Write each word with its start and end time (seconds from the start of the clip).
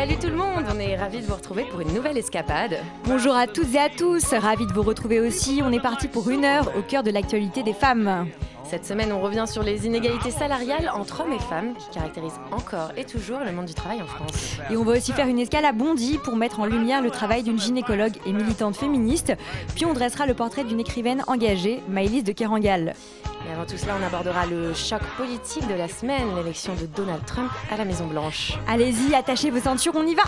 Salut 0.00 0.16
tout 0.16 0.28
le 0.28 0.36
monde, 0.36 0.64
on 0.74 0.78
est 0.78 0.96
ravis 0.96 1.20
de 1.20 1.26
vous 1.26 1.34
retrouver 1.34 1.64
pour 1.64 1.82
une 1.82 1.92
nouvelle 1.92 2.16
escapade. 2.16 2.78
Bonjour 3.04 3.34
à 3.34 3.46
toutes 3.46 3.74
et 3.74 3.78
à 3.78 3.90
tous, 3.90 4.32
ravi 4.32 4.66
de 4.66 4.72
vous 4.72 4.80
retrouver 4.80 5.20
aussi. 5.20 5.60
On 5.62 5.70
est 5.72 5.78
parti 5.78 6.08
pour 6.08 6.30
une 6.30 6.42
heure 6.42 6.72
au 6.74 6.80
cœur 6.80 7.02
de 7.02 7.10
l'actualité 7.10 7.62
des 7.62 7.74
femmes. 7.74 8.26
Cette 8.70 8.86
semaine, 8.86 9.12
on 9.12 9.20
revient 9.20 9.46
sur 9.48 9.64
les 9.64 9.84
inégalités 9.86 10.30
salariales 10.30 10.92
entre 10.94 11.22
hommes 11.22 11.32
et 11.32 11.40
femmes 11.40 11.74
qui 11.74 11.90
caractérisent 11.90 12.38
encore 12.52 12.92
et 12.96 13.02
toujours 13.02 13.40
le 13.40 13.50
monde 13.50 13.66
du 13.66 13.74
travail 13.74 14.00
en 14.00 14.06
France. 14.06 14.58
Et 14.70 14.76
on 14.76 14.84
va 14.84 14.92
aussi 14.92 15.12
faire 15.12 15.26
une 15.26 15.40
escale 15.40 15.64
à 15.64 15.72
Bondy 15.72 16.18
pour 16.18 16.36
mettre 16.36 16.60
en 16.60 16.66
lumière 16.66 17.02
le 17.02 17.10
travail 17.10 17.42
d'une 17.42 17.58
gynécologue 17.58 18.12
et 18.26 18.32
militante 18.32 18.76
féministe. 18.76 19.32
Puis 19.74 19.86
on 19.86 19.92
dressera 19.92 20.24
le 20.24 20.34
portrait 20.34 20.62
d'une 20.62 20.78
écrivaine 20.78 21.24
engagée, 21.26 21.82
Maëlys 21.88 22.22
de 22.22 22.30
Kerangal. 22.30 22.94
Mais 23.44 23.52
avant 23.52 23.66
tout 23.66 23.76
cela, 23.76 23.94
on 24.00 24.06
abordera 24.06 24.46
le 24.46 24.72
choc 24.72 25.00
politique 25.16 25.66
de 25.66 25.74
la 25.74 25.88
semaine, 25.88 26.36
l'élection 26.36 26.72
de 26.76 26.86
Donald 26.86 27.24
Trump 27.26 27.50
à 27.72 27.76
la 27.76 27.84
Maison 27.84 28.06
Blanche. 28.06 28.52
Allez-y, 28.68 29.16
attachez 29.16 29.50
vos 29.50 29.58
ceintures, 29.58 29.94
on 29.96 30.06
y 30.06 30.14
va 30.14 30.22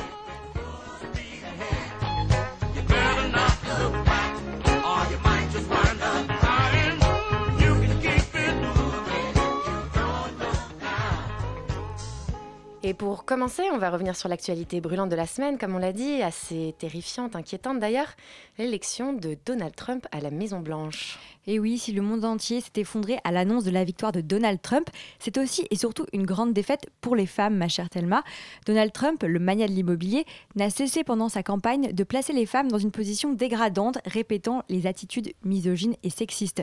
Et 12.93 12.95
pour 12.95 13.25
commencer, 13.25 13.63
on 13.73 13.79
va 13.79 13.89
revenir 13.89 14.15
sur 14.15 14.29
l'actualité 14.29 14.83
brûlante 14.83 15.09
de 15.09 15.17
la 15.17 15.27
semaine, 15.27 15.57
comme 15.57 15.75
on 15.75 15.79
l'a 15.79 15.95
dit, 15.95 16.21
assez 16.21 16.75
terrifiante, 16.79 17.35
inquiétante 17.35 17.81
d'ailleurs, 17.81 18.11
l'élection 18.59 19.15
de 19.15 19.35
Donald 19.47 19.75
Trump 19.75 20.07
à 20.13 20.21
la 20.21 20.31
Maison 20.31 20.61
Blanche. 20.61 21.19
Et 21.49 21.59
oui, 21.59 21.77
si 21.77 21.91
le 21.91 22.03
monde 22.03 22.25
entier 22.25 22.61
s'est 22.61 22.81
effondré 22.81 23.19
à 23.25 23.33
l'annonce 23.33 23.65
de 23.65 23.71
la 23.73 23.83
victoire 23.83 24.13
de 24.13 24.21
Donald 24.21 24.63
Trump, 24.63 24.89
c'est 25.19 25.39
aussi 25.39 25.67
et 25.71 25.77
surtout 25.77 26.07
une 26.13 26.25
grande 26.25 26.53
défaite 26.53 26.87
pour 27.01 27.17
les 27.17 27.27
femmes, 27.27 27.57
ma 27.57 27.67
chère 27.67 27.91
Thelma. 27.91 28.23
Donald 28.65 28.93
Trump, 28.93 29.25
le 29.25 29.41
mania 29.41 29.67
de 29.67 29.73
l'immobilier, 29.73 30.25
n'a 30.55 30.71
cessé 30.71 31.03
pendant 31.03 31.29
sa 31.29 31.43
campagne 31.43 31.93
de 31.93 32.05
placer 32.05 32.33
les 32.33 32.47
femmes 32.47 32.71
dans 32.71 32.79
une 32.79 32.93
position 32.93 33.33
dégradante, 33.33 33.99
répétant 34.05 34.63
les 34.69 34.87
attitudes 34.87 35.33
misogynes 35.45 35.97
et 36.05 36.11
sexistes. 36.11 36.63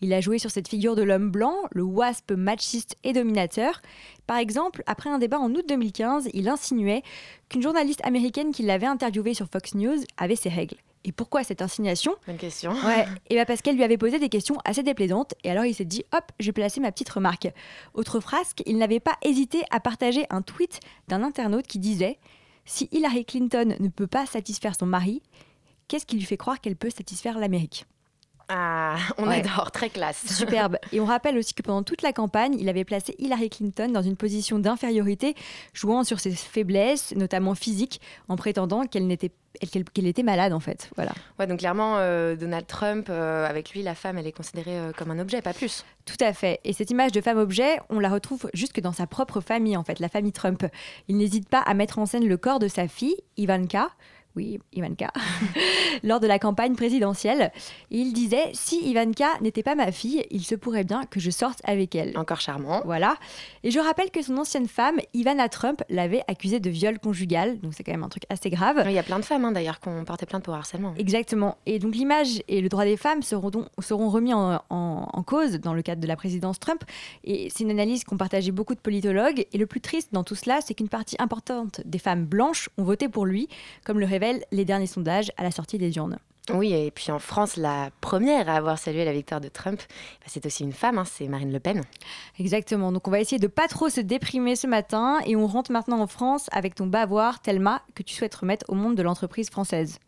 Il 0.00 0.12
a 0.12 0.20
joué 0.20 0.38
sur 0.38 0.52
cette 0.52 0.68
figure 0.68 0.94
de 0.94 1.02
l'homme 1.02 1.32
blanc, 1.32 1.56
le 1.72 1.82
wasp 1.82 2.30
machiste 2.30 2.96
et 3.02 3.12
dominateur. 3.12 3.82
Par 4.28 4.36
exemple, 4.36 4.84
après 4.86 5.10
un 5.10 5.18
débat 5.18 5.40
en 5.40 5.52
août 5.52 5.64
2015, 5.68 6.28
il 6.34 6.48
insinuait 6.48 7.02
qu'une 7.48 7.62
journaliste 7.62 8.00
américaine 8.04 8.52
qui 8.52 8.62
l'avait 8.62 8.86
interviewé 8.86 9.34
sur 9.34 9.48
Fox 9.48 9.74
News 9.74 9.98
avait 10.18 10.36
ses 10.36 10.50
règles. 10.50 10.76
Et 11.04 11.12
pourquoi 11.12 11.44
cette 11.44 11.62
insinuation? 11.62 12.14
Bonne 12.26 12.36
question. 12.36 12.72
Ouais, 12.84 13.06
et 13.30 13.36
bah 13.36 13.46
parce 13.46 13.62
qu'elle 13.62 13.76
lui 13.76 13.84
avait 13.84 13.96
posé 13.96 14.18
des 14.18 14.28
questions 14.28 14.56
assez 14.64 14.82
déplaisantes, 14.82 15.34
et 15.44 15.50
alors 15.50 15.64
il 15.64 15.74
s'est 15.74 15.84
dit 15.86 16.04
hop, 16.12 16.24
je 16.38 16.46
vais 16.46 16.52
placer 16.52 16.80
ma 16.80 16.92
petite 16.92 17.08
remarque. 17.08 17.48
Autre 17.94 18.20
frasque, 18.20 18.62
il 18.66 18.76
n'avait 18.76 19.00
pas 19.00 19.16
hésité 19.22 19.62
à 19.70 19.80
partager 19.80 20.26
un 20.30 20.42
tweet 20.42 20.80
d'un 21.08 21.22
internaute 21.22 21.66
qui 21.66 21.78
disait 21.78 22.18
Si 22.66 22.88
Hillary 22.92 23.24
Clinton 23.24 23.74
ne 23.80 23.88
peut 23.88 24.06
pas 24.06 24.26
satisfaire 24.26 24.74
son 24.78 24.86
mari, 24.86 25.22
qu'est-ce 25.88 26.04
qui 26.04 26.16
lui 26.16 26.24
fait 26.24 26.36
croire 26.36 26.60
qu'elle 26.60 26.76
peut 26.76 26.90
satisfaire 26.90 27.38
l'Amérique? 27.38 27.86
Ah, 28.52 28.96
on 29.16 29.28
Ouais. 29.28 29.36
adore, 29.46 29.70
très 29.70 29.90
classe. 29.90 30.26
Superbe. 30.36 30.76
Et 30.90 31.00
on 31.00 31.04
rappelle 31.04 31.38
aussi 31.38 31.54
que 31.54 31.62
pendant 31.62 31.84
toute 31.84 32.02
la 32.02 32.12
campagne, 32.12 32.56
il 32.58 32.68
avait 32.68 32.84
placé 32.84 33.14
Hillary 33.18 33.48
Clinton 33.48 33.88
dans 33.92 34.02
une 34.02 34.16
position 34.16 34.58
d'infériorité, 34.58 35.36
jouant 35.72 36.02
sur 36.02 36.18
ses 36.18 36.32
faiblesses, 36.32 37.14
notamment 37.14 37.54
physiques, 37.54 38.00
en 38.28 38.34
prétendant 38.34 38.86
qu'elle 38.86 39.06
n'était 39.06 39.30
qu'elle 39.92 40.06
était 40.06 40.22
malade 40.22 40.52
en 40.52 40.60
fait. 40.60 40.90
Voilà. 40.96 41.12
Ouais, 41.38 41.46
donc 41.46 41.58
clairement, 41.58 41.96
euh, 41.98 42.36
Donald 42.36 42.66
Trump, 42.66 43.08
euh, 43.10 43.46
avec 43.46 43.70
lui, 43.72 43.82
la 43.82 43.94
femme, 43.94 44.18
elle 44.18 44.26
est 44.26 44.32
considérée 44.32 44.78
euh, 44.78 44.92
comme 44.92 45.10
un 45.10 45.18
objet, 45.18 45.42
pas 45.42 45.52
plus. 45.52 45.84
Tout 46.06 46.22
à 46.24 46.32
fait. 46.32 46.60
Et 46.64 46.72
cette 46.72 46.90
image 46.90 47.12
de 47.12 47.20
femme-objet, 47.20 47.78
on 47.88 48.00
la 48.00 48.08
retrouve 48.08 48.50
jusque 48.54 48.80
dans 48.80 48.92
sa 48.92 49.06
propre 49.06 49.40
famille, 49.40 49.76
en 49.76 49.84
fait, 49.84 49.98
la 49.98 50.08
famille 50.08 50.32
Trump. 50.32 50.64
Il 51.08 51.16
n'hésite 51.16 51.48
pas 51.48 51.60
à 51.60 51.74
mettre 51.74 51.98
en 51.98 52.06
scène 52.06 52.26
le 52.26 52.36
corps 52.36 52.58
de 52.58 52.68
sa 52.68 52.88
fille, 52.88 53.16
Ivanka. 53.36 53.88
Oui, 54.36 54.60
Ivanka, 54.72 55.10
lors 56.04 56.20
de 56.20 56.26
la 56.26 56.38
campagne 56.38 56.74
présidentielle. 56.76 57.50
Il 57.90 58.12
disait 58.12 58.50
Si 58.52 58.80
Ivanka 58.88 59.26
n'était 59.40 59.62
pas 59.62 59.74
ma 59.74 59.90
fille, 59.92 60.24
il 60.30 60.44
se 60.44 60.54
pourrait 60.54 60.84
bien 60.84 61.04
que 61.04 61.18
je 61.20 61.30
sorte 61.30 61.60
avec 61.64 61.94
elle. 61.94 62.16
Encore 62.16 62.40
charmant. 62.40 62.82
Voilà. 62.84 63.16
Et 63.64 63.70
je 63.70 63.78
rappelle 63.80 64.10
que 64.10 64.22
son 64.22 64.36
ancienne 64.38 64.68
femme, 64.68 64.98
Ivana 65.14 65.48
Trump, 65.48 65.82
l'avait 65.88 66.22
accusé 66.28 66.60
de 66.60 66.70
viol 66.70 66.98
conjugal. 66.98 67.58
Donc 67.60 67.74
c'est 67.74 67.82
quand 67.82 67.92
même 67.92 68.04
un 68.04 68.08
truc 68.08 68.22
assez 68.30 68.50
grave. 68.50 68.82
Il 68.86 68.92
y 68.92 68.98
a 68.98 69.02
plein 69.02 69.18
de 69.18 69.24
femmes, 69.24 69.44
hein, 69.44 69.52
d'ailleurs, 69.52 69.80
qui 69.80 69.88
ont 69.88 70.04
porté 70.04 70.26
plainte 70.26 70.44
pour 70.44 70.54
harcèlement. 70.54 70.94
Exactement. 70.96 71.56
Et 71.66 71.78
donc 71.78 71.94
l'image 71.96 72.40
et 72.48 72.60
le 72.60 72.68
droit 72.68 72.84
des 72.84 72.96
femmes 72.96 73.22
seront, 73.22 73.50
donc- 73.50 73.66
seront 73.80 74.08
remis 74.10 74.32
en, 74.32 74.62
en- 74.70 75.08
en 75.12 75.22
cause 75.22 75.54
dans 75.60 75.74
le 75.74 75.82
cadre 75.82 76.00
de 76.00 76.06
la 76.06 76.16
présidence 76.16 76.60
Trump. 76.60 76.82
Et 77.24 77.48
c'est 77.50 77.64
une 77.64 77.70
analyse 77.70 78.04
qu'ont 78.04 78.16
partagé 78.16 78.52
beaucoup 78.52 78.74
de 78.74 78.80
politologues. 78.80 79.44
Et 79.52 79.58
le 79.58 79.66
plus 79.66 79.80
triste 79.80 80.10
dans 80.12 80.22
tout 80.24 80.36
cela, 80.36 80.60
c'est 80.60 80.74
qu'une 80.74 80.88
partie 80.88 81.16
importante 81.18 81.80
des 81.84 81.98
femmes 81.98 82.24
blanches 82.26 82.68
ont 82.78 82.84
voté 82.84 83.08
pour 83.08 83.26
lui, 83.26 83.48
comme 83.84 83.98
le 83.98 84.06
révèlent 84.20 84.44
les 84.52 84.64
derniers 84.64 84.86
sondages 84.86 85.32
à 85.36 85.42
la 85.42 85.50
sortie 85.50 85.78
des 85.78 85.96
urnes. 85.96 86.18
Oui, 86.52 86.72
et 86.72 86.90
puis 86.90 87.12
en 87.12 87.18
France, 87.18 87.56
la 87.56 87.90
première 88.00 88.48
à 88.48 88.56
avoir 88.56 88.78
salué 88.78 89.04
la 89.04 89.12
victoire 89.12 89.40
de 89.40 89.48
Trump, 89.48 89.80
bah, 90.20 90.26
c'est 90.26 90.44
aussi 90.46 90.64
une 90.64 90.72
femme, 90.72 90.98
hein, 90.98 91.04
c'est 91.04 91.28
Marine 91.28 91.52
Le 91.52 91.60
Pen. 91.60 91.82
Exactement. 92.38 92.92
Donc 92.92 93.06
on 93.06 93.10
va 93.10 93.20
essayer 93.20 93.38
de 93.38 93.46
pas 93.46 93.68
trop 93.68 93.88
se 93.88 94.00
déprimer 94.00 94.56
ce 94.56 94.66
matin. 94.66 95.18
Et 95.26 95.36
on 95.36 95.46
rentre 95.46 95.70
maintenant 95.70 96.00
en 96.00 96.06
France 96.06 96.48
avec 96.50 96.74
ton 96.74 96.86
bavoir, 96.86 97.40
Thelma, 97.40 97.82
que 97.94 98.02
tu 98.02 98.14
souhaites 98.14 98.34
remettre 98.34 98.66
au 98.68 98.74
monde 98.74 98.96
de 98.96 99.02
l'entreprise 99.02 99.48
française. 99.48 100.00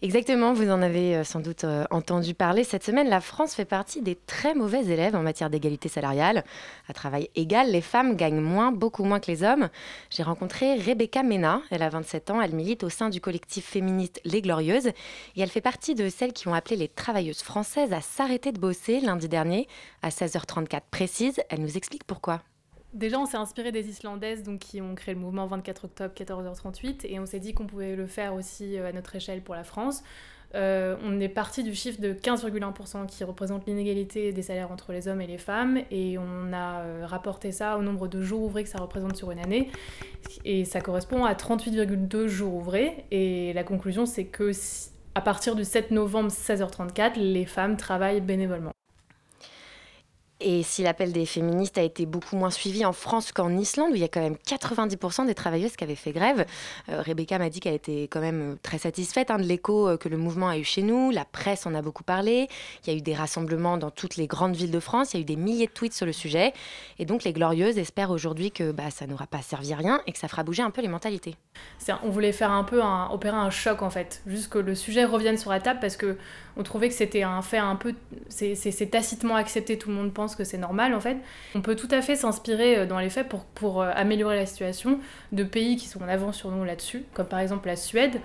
Exactement, 0.00 0.52
vous 0.52 0.70
en 0.70 0.80
avez 0.80 1.16
euh, 1.16 1.24
sans 1.24 1.40
doute 1.40 1.64
euh, 1.64 1.84
entendu 1.90 2.32
parler. 2.32 2.62
Cette 2.62 2.84
semaine, 2.84 3.08
la 3.08 3.20
France 3.20 3.54
fait 3.54 3.64
partie 3.64 4.00
des 4.00 4.14
très 4.14 4.54
mauvais 4.54 4.84
élèves 4.86 5.16
en 5.16 5.22
matière 5.22 5.50
d'égalité 5.50 5.88
salariale. 5.88 6.44
À 6.88 6.92
travail 6.92 7.28
égal, 7.34 7.72
les 7.72 7.80
femmes 7.80 8.14
gagnent 8.14 8.40
moins, 8.40 8.70
beaucoup 8.70 9.02
moins 9.02 9.18
que 9.18 9.28
les 9.28 9.42
hommes. 9.42 9.68
J'ai 10.10 10.22
rencontré 10.22 10.76
Rebecca 10.76 11.24
Mena, 11.24 11.62
elle 11.70 11.82
a 11.82 11.88
27 11.88 12.30
ans, 12.30 12.40
elle 12.40 12.54
milite 12.54 12.84
au 12.84 12.90
sein 12.90 13.08
du 13.08 13.20
collectif 13.20 13.64
féministe 13.64 14.20
Les 14.24 14.40
Glorieuses 14.40 14.86
et 14.86 15.40
elle 15.40 15.50
fait 15.50 15.60
partie 15.60 15.96
de 15.96 16.08
celles 16.08 16.32
qui 16.32 16.46
ont 16.46 16.54
appelé 16.54 16.76
les 16.76 16.88
travailleuses 16.88 17.42
françaises 17.42 17.92
à 17.92 18.00
s'arrêter 18.00 18.52
de 18.52 18.60
bosser 18.60 19.00
lundi 19.00 19.28
dernier 19.28 19.66
à 20.02 20.10
16h34 20.10 20.82
précise. 20.92 21.40
Elle 21.48 21.60
nous 21.60 21.76
explique 21.76 22.04
pourquoi. 22.04 22.40
Déjà, 22.94 23.18
on 23.18 23.26
s'est 23.26 23.36
inspiré 23.36 23.70
des 23.70 23.88
Islandaises 23.88 24.42
donc, 24.42 24.60
qui 24.60 24.80
ont 24.80 24.94
créé 24.94 25.14
le 25.14 25.20
mouvement 25.20 25.46
24 25.46 25.84
octobre 25.84 26.14
14h38 26.14 27.06
et 27.06 27.20
on 27.20 27.26
s'est 27.26 27.38
dit 27.38 27.52
qu'on 27.52 27.66
pouvait 27.66 27.96
le 27.96 28.06
faire 28.06 28.34
aussi 28.34 28.78
euh, 28.78 28.88
à 28.88 28.92
notre 28.92 29.14
échelle 29.14 29.42
pour 29.42 29.54
la 29.54 29.64
France. 29.64 30.02
Euh, 30.54 30.96
on 31.04 31.20
est 31.20 31.28
parti 31.28 31.62
du 31.62 31.74
chiffre 31.74 32.00
de 32.00 32.14
15,1% 32.14 33.06
qui 33.06 33.22
représente 33.24 33.66
l'inégalité 33.66 34.32
des 34.32 34.40
salaires 34.40 34.72
entre 34.72 34.92
les 34.92 35.06
hommes 35.06 35.20
et 35.20 35.26
les 35.26 35.36
femmes 35.36 35.80
et 35.90 36.16
on 36.16 36.54
a 36.54 36.80
euh, 36.80 37.02
rapporté 37.04 37.52
ça 37.52 37.76
au 37.76 37.82
nombre 37.82 38.08
de 38.08 38.22
jours 38.22 38.40
ouvrés 38.40 38.64
que 38.64 38.70
ça 38.70 38.78
représente 38.78 39.14
sur 39.14 39.30
une 39.30 39.40
année 39.40 39.70
et 40.46 40.64
ça 40.64 40.80
correspond 40.80 41.26
à 41.26 41.34
38,2 41.34 42.28
jours 42.28 42.54
ouvrés 42.54 43.04
et 43.10 43.52
la 43.52 43.62
conclusion 43.62 44.06
c'est 44.06 44.24
que 44.24 44.52
à 45.14 45.20
partir 45.20 45.54
du 45.54 45.64
7 45.64 45.90
novembre 45.90 46.30
16h34, 46.30 47.18
les 47.18 47.44
femmes 47.44 47.76
travaillent 47.76 48.22
bénévolement. 48.22 48.72
Et 50.40 50.62
si 50.62 50.84
l'appel 50.84 51.10
des 51.10 51.26
féministes 51.26 51.78
a 51.78 51.82
été 51.82 52.06
beaucoup 52.06 52.36
moins 52.36 52.50
suivi 52.50 52.84
en 52.84 52.92
France 52.92 53.32
qu'en 53.32 53.56
Islande, 53.56 53.90
où 53.90 53.94
il 53.96 54.00
y 54.00 54.04
a 54.04 54.08
quand 54.08 54.20
même 54.20 54.36
90% 54.46 55.26
des 55.26 55.34
travailleuses 55.34 55.74
qui 55.74 55.82
avaient 55.82 55.96
fait 55.96 56.12
grève, 56.12 56.46
euh, 56.88 57.02
Rebecca 57.02 57.38
m'a 57.38 57.50
dit 57.50 57.58
qu'elle 57.58 57.74
était 57.74 58.02
quand 58.02 58.20
même 58.20 58.52
euh, 58.52 58.56
très 58.62 58.78
satisfaite 58.78 59.32
hein, 59.32 59.38
de 59.38 59.42
l'écho 59.42 59.88
euh, 59.88 59.96
que 59.96 60.08
le 60.08 60.16
mouvement 60.16 60.48
a 60.48 60.56
eu 60.56 60.62
chez 60.62 60.82
nous. 60.82 61.10
La 61.10 61.24
presse 61.24 61.66
en 61.66 61.74
a 61.74 61.82
beaucoup 61.82 62.04
parlé. 62.04 62.46
Il 62.86 62.92
y 62.92 62.94
a 62.94 62.96
eu 62.96 63.02
des 63.02 63.14
rassemblements 63.14 63.78
dans 63.78 63.90
toutes 63.90 64.14
les 64.14 64.28
grandes 64.28 64.54
villes 64.54 64.70
de 64.70 64.78
France. 64.78 65.12
Il 65.12 65.16
y 65.16 65.20
a 65.20 65.22
eu 65.22 65.24
des 65.24 65.34
milliers 65.34 65.66
de 65.66 65.72
tweets 65.72 65.94
sur 65.94 66.06
le 66.06 66.12
sujet. 66.12 66.52
Et 67.00 67.04
donc 67.04 67.24
les 67.24 67.32
glorieuses 67.32 67.76
espèrent 67.76 68.10
aujourd'hui 68.12 68.52
que 68.52 68.70
bah, 68.70 68.90
ça 68.90 69.08
n'aura 69.08 69.26
pas 69.26 69.42
servi 69.42 69.72
à 69.72 69.76
rien 69.76 70.00
et 70.06 70.12
que 70.12 70.18
ça 70.18 70.28
fera 70.28 70.44
bouger 70.44 70.62
un 70.62 70.70
peu 70.70 70.82
les 70.82 70.88
mentalités. 70.88 71.34
On 72.04 72.10
voulait 72.10 72.32
faire 72.32 72.52
un 72.52 72.64
peu 72.64 72.82
un, 72.82 73.08
opérer 73.10 73.36
un 73.36 73.50
choc 73.50 73.82
en 73.82 73.90
fait, 73.90 74.22
juste 74.26 74.50
que 74.50 74.58
le 74.58 74.76
sujet 74.76 75.04
revienne 75.04 75.36
sur 75.36 75.50
la 75.50 75.58
table 75.58 75.80
parce 75.80 75.96
que 75.96 76.16
on 76.58 76.64
trouvait 76.64 76.88
que 76.88 76.94
c'était 76.94 77.22
un 77.22 77.40
fait 77.40 77.58
un 77.58 77.76
peu, 77.76 77.94
c'est 78.28 78.90
tacitement 78.90 79.36
accepté, 79.36 79.78
tout 79.78 79.88
le 79.90 79.94
monde 79.94 80.12
pense 80.12 80.34
que 80.34 80.42
c'est 80.42 80.58
normal 80.58 80.92
en 80.92 81.00
fait. 81.00 81.16
On 81.54 81.62
peut 81.62 81.76
tout 81.76 81.88
à 81.90 82.02
fait 82.02 82.16
s'inspirer 82.16 82.78
euh, 82.78 82.86
dans 82.86 82.98
les 82.98 83.08
faits 83.08 83.28
pour, 83.54 83.80
euh, 83.80 83.90
améliorer 83.94 84.36
la 84.36 84.44
situation 84.44 84.98
de 85.30 85.44
pays 85.44 85.76
qui 85.76 85.86
sont 85.86 86.02
en 86.02 86.08
avance 86.08 86.36
sur 86.36 86.50
nous 86.50 86.64
là-dessus, 86.64 87.04
comme 87.14 87.26
par 87.26 87.38
exemple 87.38 87.68
la 87.68 87.76
Suède 87.76 88.20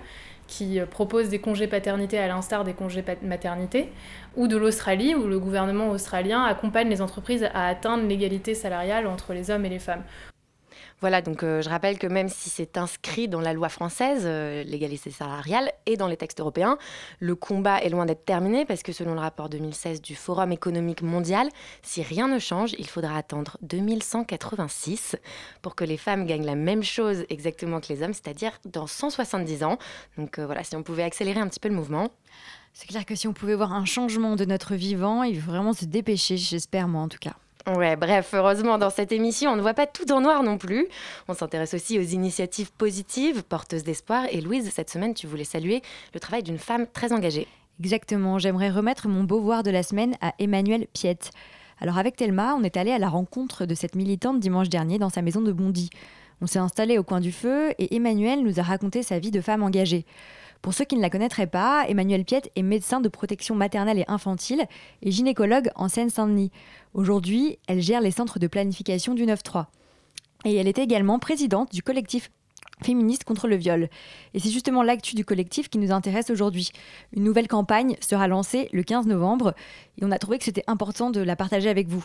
qui 0.48 0.80
euh, 0.80 0.84
propose 0.84 1.28
des 1.28 1.38
congés 1.38 1.68
paternité 1.68 2.18
à 2.18 2.26
l'instar 2.26 2.64
des 2.64 2.74
congés 2.74 3.04
maternité, 3.22 3.92
ou 4.36 4.48
de 4.48 4.56
l'Australie 4.56 5.14
où 5.14 5.28
le 5.28 5.38
gouvernement 5.38 5.90
australien 5.90 6.42
accompagne 6.42 6.88
les 6.88 7.00
entreprises 7.00 7.48
à 7.54 7.68
atteindre 7.68 8.06
l'égalité 8.06 8.54
salariale 8.54 9.06
entre 9.06 9.32
les 9.32 9.50
hommes 9.50 9.64
et 9.64 9.70
les 9.70 9.78
femmes. 9.78 10.02
Voilà, 11.04 11.20
donc 11.20 11.42
euh, 11.42 11.60
je 11.60 11.68
rappelle 11.68 11.98
que 11.98 12.06
même 12.06 12.30
si 12.30 12.48
c'est 12.48 12.78
inscrit 12.78 13.28
dans 13.28 13.42
la 13.42 13.52
loi 13.52 13.68
française, 13.68 14.22
euh, 14.24 14.64
l'égalité 14.64 15.10
salariale, 15.10 15.70
et 15.84 15.98
dans 15.98 16.08
les 16.08 16.16
textes 16.16 16.40
européens, 16.40 16.78
le 17.20 17.34
combat 17.34 17.78
est 17.82 17.90
loin 17.90 18.06
d'être 18.06 18.24
terminé 18.24 18.64
parce 18.64 18.82
que 18.82 18.90
selon 18.90 19.12
le 19.12 19.20
rapport 19.20 19.50
2016 19.50 20.00
du 20.00 20.14
Forum 20.14 20.50
économique 20.50 21.02
mondial, 21.02 21.50
si 21.82 22.02
rien 22.02 22.26
ne 22.26 22.38
change, 22.38 22.74
il 22.78 22.88
faudra 22.88 23.18
attendre 23.18 23.58
2186 23.60 25.16
pour 25.60 25.74
que 25.74 25.84
les 25.84 25.98
femmes 25.98 26.24
gagnent 26.24 26.46
la 26.46 26.54
même 26.54 26.82
chose 26.82 27.26
exactement 27.28 27.82
que 27.82 27.92
les 27.92 28.02
hommes, 28.02 28.14
c'est-à-dire 28.14 28.52
dans 28.64 28.86
170 28.86 29.62
ans. 29.62 29.76
Donc 30.16 30.38
euh, 30.38 30.46
voilà, 30.46 30.64
si 30.64 30.74
on 30.74 30.82
pouvait 30.82 31.02
accélérer 31.02 31.40
un 31.40 31.48
petit 31.48 31.60
peu 31.60 31.68
le 31.68 31.74
mouvement. 31.74 32.08
C'est 32.72 32.86
clair 32.86 33.04
que 33.04 33.14
si 33.14 33.28
on 33.28 33.34
pouvait 33.34 33.56
voir 33.56 33.74
un 33.74 33.84
changement 33.84 34.36
de 34.36 34.46
notre 34.46 34.74
vivant, 34.74 35.22
il 35.22 35.38
faut 35.38 35.50
vraiment 35.50 35.74
se 35.74 35.84
dépêcher, 35.84 36.38
j'espère 36.38 36.88
moi 36.88 37.02
en 37.02 37.08
tout 37.10 37.18
cas. 37.20 37.34
Ouais, 37.66 37.96
bref, 37.96 38.34
heureusement, 38.34 38.76
dans 38.76 38.90
cette 38.90 39.10
émission, 39.10 39.52
on 39.52 39.56
ne 39.56 39.62
voit 39.62 39.72
pas 39.72 39.86
tout 39.86 40.12
en 40.12 40.20
noir 40.20 40.42
non 40.42 40.58
plus. 40.58 40.86
On 41.28 41.34
s'intéresse 41.34 41.72
aussi 41.72 41.98
aux 41.98 42.02
initiatives 42.02 42.70
positives, 42.70 43.42
porteuses 43.42 43.84
d'espoir. 43.84 44.26
Et 44.30 44.42
Louise, 44.42 44.70
cette 44.70 44.90
semaine, 44.90 45.14
tu 45.14 45.26
voulais 45.26 45.44
saluer 45.44 45.80
le 46.12 46.20
travail 46.20 46.42
d'une 46.42 46.58
femme 46.58 46.86
très 46.86 47.12
engagée. 47.14 47.48
Exactement, 47.80 48.38
j'aimerais 48.38 48.70
remettre 48.70 49.08
mon 49.08 49.24
beauvoir 49.24 49.62
de 49.62 49.70
la 49.70 49.82
semaine 49.82 50.14
à 50.20 50.34
Emmanuel 50.38 50.86
Piette. 50.92 51.30
Alors 51.80 51.96
avec 51.96 52.16
Thelma, 52.16 52.54
on 52.54 52.62
est 52.62 52.76
allé 52.76 52.92
à 52.92 52.98
la 52.98 53.08
rencontre 53.08 53.64
de 53.64 53.74
cette 53.74 53.96
militante 53.96 54.40
dimanche 54.40 54.68
dernier 54.68 54.98
dans 54.98 55.08
sa 55.08 55.22
maison 55.22 55.40
de 55.40 55.50
Bondy. 55.50 55.90
On 56.40 56.46
s'est 56.46 56.58
installé 56.58 56.98
au 56.98 57.02
coin 57.02 57.20
du 57.20 57.32
feu 57.32 57.72
et 57.78 57.96
Emmanuel 57.96 58.42
nous 58.42 58.60
a 58.60 58.62
raconté 58.62 59.02
sa 59.02 59.18
vie 59.18 59.30
de 59.30 59.40
femme 59.40 59.62
engagée. 59.62 60.04
Pour 60.64 60.72
ceux 60.72 60.86
qui 60.86 60.96
ne 60.96 61.02
la 61.02 61.10
connaîtraient 61.10 61.46
pas, 61.46 61.84
Emmanuel 61.88 62.24
Piette 62.24 62.50
est 62.56 62.62
médecin 62.62 63.02
de 63.02 63.10
protection 63.10 63.54
maternelle 63.54 63.98
et 63.98 64.06
infantile 64.08 64.64
et 65.02 65.10
gynécologue 65.10 65.68
en 65.74 65.90
Seine-Saint-Denis. 65.90 66.50
Aujourd'hui, 66.94 67.58
elle 67.68 67.82
gère 67.82 68.00
les 68.00 68.10
centres 68.10 68.38
de 68.38 68.46
planification 68.46 69.12
du 69.12 69.26
9-3. 69.26 69.66
Et 70.46 70.54
elle 70.54 70.66
est 70.66 70.78
également 70.78 71.18
présidente 71.18 71.70
du 71.70 71.82
collectif 71.82 72.30
féministe 72.82 73.24
contre 73.24 73.48
le 73.48 73.56
viol. 73.56 73.88
Et 74.34 74.40
c'est 74.40 74.50
justement 74.50 74.82
l'actu 74.82 75.14
du 75.14 75.24
collectif 75.24 75.68
qui 75.68 75.78
nous 75.78 75.92
intéresse 75.92 76.30
aujourd'hui. 76.30 76.70
Une 77.14 77.24
nouvelle 77.24 77.48
campagne 77.48 77.96
sera 78.00 78.28
lancée 78.28 78.68
le 78.72 78.82
15 78.82 79.06
novembre 79.06 79.54
et 79.98 80.04
on 80.04 80.10
a 80.10 80.18
trouvé 80.18 80.38
que 80.38 80.44
c'était 80.44 80.64
important 80.66 81.10
de 81.10 81.20
la 81.20 81.36
partager 81.36 81.68
avec 81.68 81.88
vous. 81.88 82.04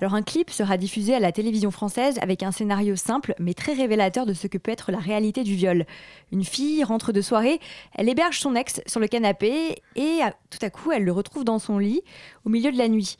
Alors 0.00 0.14
un 0.14 0.22
clip 0.22 0.50
sera 0.50 0.76
diffusé 0.76 1.14
à 1.14 1.20
la 1.20 1.32
télévision 1.32 1.70
française 1.70 2.18
avec 2.20 2.42
un 2.42 2.52
scénario 2.52 2.96
simple 2.96 3.34
mais 3.38 3.54
très 3.54 3.72
révélateur 3.72 4.26
de 4.26 4.34
ce 4.34 4.46
que 4.46 4.58
peut 4.58 4.70
être 4.70 4.92
la 4.92 4.98
réalité 4.98 5.44
du 5.44 5.54
viol. 5.54 5.86
Une 6.32 6.44
fille 6.44 6.84
rentre 6.84 7.12
de 7.12 7.20
soirée, 7.20 7.60
elle 7.94 8.08
héberge 8.08 8.38
son 8.38 8.54
ex 8.54 8.80
sur 8.86 9.00
le 9.00 9.08
canapé 9.08 9.82
et 9.96 10.20
tout 10.50 10.58
à 10.62 10.70
coup 10.70 10.92
elle 10.92 11.04
le 11.04 11.12
retrouve 11.12 11.44
dans 11.44 11.58
son 11.58 11.78
lit 11.78 12.02
au 12.44 12.50
milieu 12.50 12.72
de 12.72 12.78
la 12.78 12.88
nuit. 12.88 13.16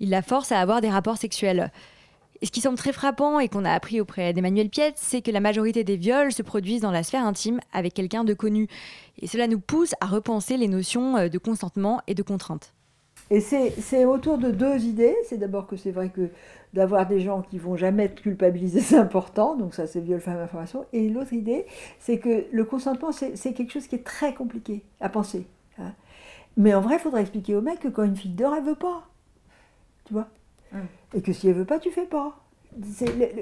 Il 0.00 0.10
la 0.10 0.22
force 0.22 0.52
à 0.52 0.60
avoir 0.60 0.80
des 0.80 0.90
rapports 0.90 1.16
sexuels. 1.16 1.70
Ce 2.42 2.50
qui 2.50 2.60
semble 2.60 2.76
très 2.76 2.92
frappant 2.92 3.38
et 3.38 3.48
qu'on 3.48 3.64
a 3.64 3.70
appris 3.70 4.00
auprès 4.00 4.32
d'Emmanuel 4.32 4.68
Piette, 4.68 4.96
c'est 4.96 5.22
que 5.22 5.30
la 5.30 5.38
majorité 5.38 5.84
des 5.84 5.96
viols 5.96 6.32
se 6.32 6.42
produisent 6.42 6.80
dans 6.80 6.90
la 6.90 7.04
sphère 7.04 7.24
intime 7.24 7.60
avec 7.72 7.94
quelqu'un 7.94 8.24
de 8.24 8.34
connu. 8.34 8.66
Et 9.20 9.28
cela 9.28 9.46
nous 9.46 9.60
pousse 9.60 9.94
à 10.00 10.06
repenser 10.06 10.56
les 10.56 10.66
notions 10.66 11.16
euh, 11.16 11.28
de 11.28 11.38
consentement 11.38 12.00
et 12.08 12.14
de 12.14 12.22
contrainte. 12.22 12.74
Et 13.30 13.40
c'est 13.40 14.04
autour 14.04 14.38
de 14.38 14.50
deux 14.50 14.84
idées. 14.84 15.14
C'est 15.26 15.38
d'abord 15.38 15.68
que 15.68 15.76
c'est 15.76 15.92
vrai 15.92 16.10
que 16.10 16.30
d'avoir 16.74 17.06
des 17.06 17.20
gens 17.20 17.42
qui 17.42 17.58
vont 17.58 17.76
jamais 17.76 18.08
te 18.08 18.20
culpabiliser, 18.20 18.80
c'est 18.82 18.98
important. 18.98 19.56
Donc 19.56 19.74
ça, 19.74 19.86
c'est 19.86 20.00
viol, 20.00 20.20
femme, 20.20 20.38
information. 20.38 20.84
Et 20.92 21.08
l'autre 21.08 21.32
idée, 21.32 21.64
c'est 22.00 22.18
que 22.18 22.46
le 22.50 22.64
consentement, 22.64 23.12
c'est 23.12 23.52
quelque 23.54 23.70
chose 23.72 23.86
qui 23.86 23.94
est 23.94 24.04
très 24.04 24.34
compliqué 24.34 24.82
à 25.00 25.08
penser. 25.08 25.46
hein. 25.78 25.92
Mais 26.56 26.74
en 26.74 26.80
vrai, 26.80 26.96
il 26.96 27.00
faudrait 27.00 27.22
expliquer 27.22 27.54
au 27.54 27.62
mec 27.62 27.78
que 27.78 27.88
quand 27.88 28.02
une 28.02 28.16
fille 28.16 28.32
dort, 28.32 28.54
elle 28.54 28.64
veut 28.64 28.74
pas. 28.74 29.08
Tu 30.04 30.12
vois? 30.12 30.28
Et 31.14 31.22
que 31.22 31.32
si 31.32 31.48
elle 31.48 31.54
veut 31.54 31.64
pas, 31.64 31.78
tu 31.78 31.90
fais 31.90 32.06
pas. 32.06 32.38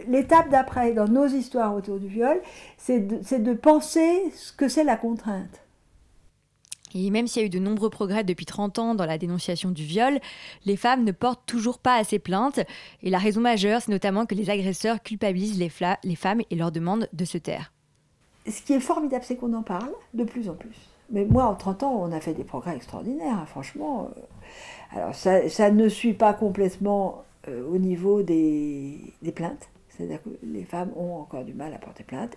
L'étape 0.08 0.50
d'après, 0.50 0.92
dans 0.92 1.06
nos 1.06 1.26
histoires 1.26 1.74
autour 1.74 2.00
du 2.00 2.08
viol, 2.08 2.40
c'est 2.76 3.00
de, 3.00 3.52
penser 3.52 4.30
ce 4.34 4.52
que 4.52 4.68
c'est 4.68 4.84
la 4.84 4.96
contrainte. 4.96 5.62
Et 6.92 7.10
même 7.10 7.28
s'il 7.28 7.42
y 7.42 7.44
a 7.44 7.46
eu 7.46 7.50
de 7.50 7.60
nombreux 7.60 7.90
progrès 7.90 8.24
depuis 8.24 8.46
30 8.46 8.80
ans 8.80 8.94
dans 8.96 9.06
la 9.06 9.18
dénonciation 9.18 9.70
du 9.70 9.84
viol, 9.84 10.18
les 10.66 10.76
femmes 10.76 11.04
ne 11.04 11.12
portent 11.12 11.46
toujours 11.46 11.78
pas 11.78 11.94
assez 11.94 12.18
plainte. 12.18 12.58
Et 13.04 13.10
la 13.10 13.18
raison 13.18 13.40
majeure, 13.40 13.80
c'est 13.80 13.92
notamment 13.92 14.26
que 14.26 14.34
les 14.34 14.50
agresseurs 14.50 15.00
culpabilisent 15.00 15.58
les 15.58 16.16
femmes 16.16 16.40
et 16.50 16.56
leur 16.56 16.72
demandent 16.72 17.08
de 17.12 17.24
se 17.24 17.38
taire. 17.38 17.72
ce 18.48 18.62
qui 18.62 18.72
est 18.72 18.80
formidable, 18.80 19.24
c'est 19.24 19.36
qu'on 19.36 19.52
en 19.52 19.62
parle 19.62 19.92
de 20.14 20.24
plus 20.24 20.48
en 20.48 20.54
plus. 20.54 20.89
Mais 21.10 21.24
moi, 21.24 21.44
en 21.44 21.54
30 21.54 21.82
ans, 21.82 21.92
on 21.92 22.12
a 22.12 22.20
fait 22.20 22.34
des 22.34 22.44
progrès 22.44 22.76
extraordinaires, 22.76 23.38
hein, 23.40 23.46
franchement. 23.46 24.10
euh. 24.16 24.20
Alors, 24.92 25.14
ça, 25.14 25.70
ne 25.70 25.88
suit 25.88 26.14
pas 26.14 26.32
complètement 26.32 27.24
euh, 27.48 27.64
au 27.68 27.78
niveau 27.78 28.22
des, 28.22 29.14
plaintes. 29.34 29.68
C'est-à-dire 29.88 30.22
que 30.22 30.30
les 30.42 30.64
femmes 30.64 30.90
ont 30.96 31.16
encore 31.16 31.44
du 31.44 31.54
mal 31.54 31.72
à 31.74 31.78
porter 31.78 32.04
plainte. 32.04 32.36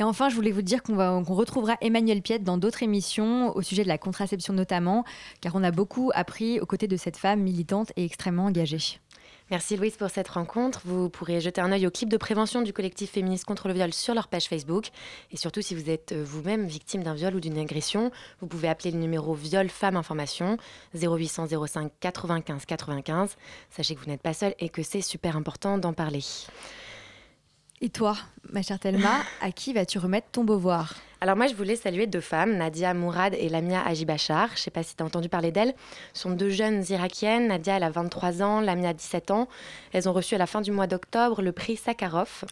Et 0.00 0.02
enfin, 0.02 0.28
je 0.28 0.34
voulais 0.34 0.50
vous 0.50 0.62
dire 0.62 0.82
qu'on 0.82 1.22
retrouvera 1.22 1.76
Emmanuel 1.80 2.20
Piette 2.20 2.42
dans 2.42 2.58
d'autres 2.58 2.82
émissions 2.82 3.54
au 3.54 3.62
sujet 3.62 3.84
de 3.84 3.88
la 3.88 3.98
contraception 3.98 4.52
notamment, 4.52 5.04
car 5.40 5.54
on 5.54 5.62
a 5.62 5.70
beaucoup 5.70 6.10
appris 6.14 6.58
aux 6.60 6.66
côtés 6.66 6.88
de 6.88 6.96
cette 6.96 7.16
femme 7.16 7.40
militante 7.40 7.92
et 7.96 8.04
extrêmement 8.04 8.46
engagée. 8.46 8.98
Merci 9.50 9.76
Louise 9.76 9.96
pour 9.96 10.08
cette 10.08 10.28
rencontre. 10.28 10.80
Vous 10.86 11.10
pourrez 11.10 11.38
jeter 11.42 11.60
un 11.60 11.70
œil 11.70 11.86
au 11.86 11.90
clip 11.90 12.08
de 12.08 12.16
prévention 12.16 12.62
du 12.62 12.72
collectif 12.72 13.10
féministe 13.10 13.44
contre 13.44 13.68
le 13.68 13.74
viol 13.74 13.92
sur 13.92 14.14
leur 14.14 14.28
page 14.28 14.46
Facebook. 14.46 14.88
Et 15.32 15.36
surtout, 15.36 15.60
si 15.60 15.74
vous 15.74 15.90
êtes 15.90 16.12
euh, 16.12 16.24
vous-même 16.24 16.66
victime 16.66 17.02
d'un 17.02 17.12
viol 17.12 17.34
ou 17.34 17.40
d'une 17.40 17.58
agression, 17.58 18.10
vous 18.40 18.46
pouvez 18.46 18.68
appeler 18.68 18.90
le 18.90 18.98
numéro 18.98 19.34
Viol 19.34 19.68
Femmes 19.68 19.96
Information 19.96 20.56
0800 20.94 21.48
05 21.66 21.92
95 22.00 22.64
95. 22.64 23.36
Sachez 23.68 23.94
que 23.94 24.00
vous 24.00 24.10
n'êtes 24.10 24.22
pas 24.22 24.32
seul 24.32 24.54
et 24.60 24.70
que 24.70 24.82
c'est 24.82 25.02
super 25.02 25.36
important 25.36 25.76
d'en 25.76 25.92
parler. 25.92 26.24
Et 27.82 27.90
toi, 27.90 28.16
ma 28.50 28.62
chère 28.62 28.78
Thelma, 28.78 29.20
à 29.42 29.52
qui 29.52 29.74
vas-tu 29.74 29.98
remettre 29.98 30.28
ton 30.32 30.44
beauvoir? 30.44 30.94
Alors 31.24 31.38
moi, 31.38 31.46
je 31.46 31.54
voulais 31.54 31.74
saluer 31.74 32.06
deux 32.06 32.20
femmes, 32.20 32.58
Nadia 32.58 32.92
Mourad 32.92 33.32
et 33.32 33.48
Lamia 33.48 33.82
Ajibachar. 33.82 34.48
Je 34.48 34.52
ne 34.56 34.58
sais 34.58 34.70
pas 34.70 34.82
si 34.82 34.94
tu 34.94 35.02
as 35.02 35.06
entendu 35.06 35.30
parler 35.30 35.52
d'elles. 35.52 35.72
Ce 36.12 36.20
sont 36.20 36.30
deux 36.32 36.50
jeunes 36.50 36.84
irakiennes. 36.90 37.48
Nadia, 37.48 37.78
elle 37.78 37.82
a 37.82 37.88
23 37.88 38.42
ans, 38.42 38.60
Lamia 38.60 38.92
17 38.92 39.30
ans. 39.30 39.48
Elles 39.94 40.06
ont 40.06 40.12
reçu 40.12 40.34
à 40.34 40.38
la 40.38 40.44
fin 40.44 40.60
du 40.60 40.70
mois 40.70 40.86
d'octobre 40.86 41.40
le 41.40 41.52
prix 41.52 41.76
Sakharov. 41.76 42.44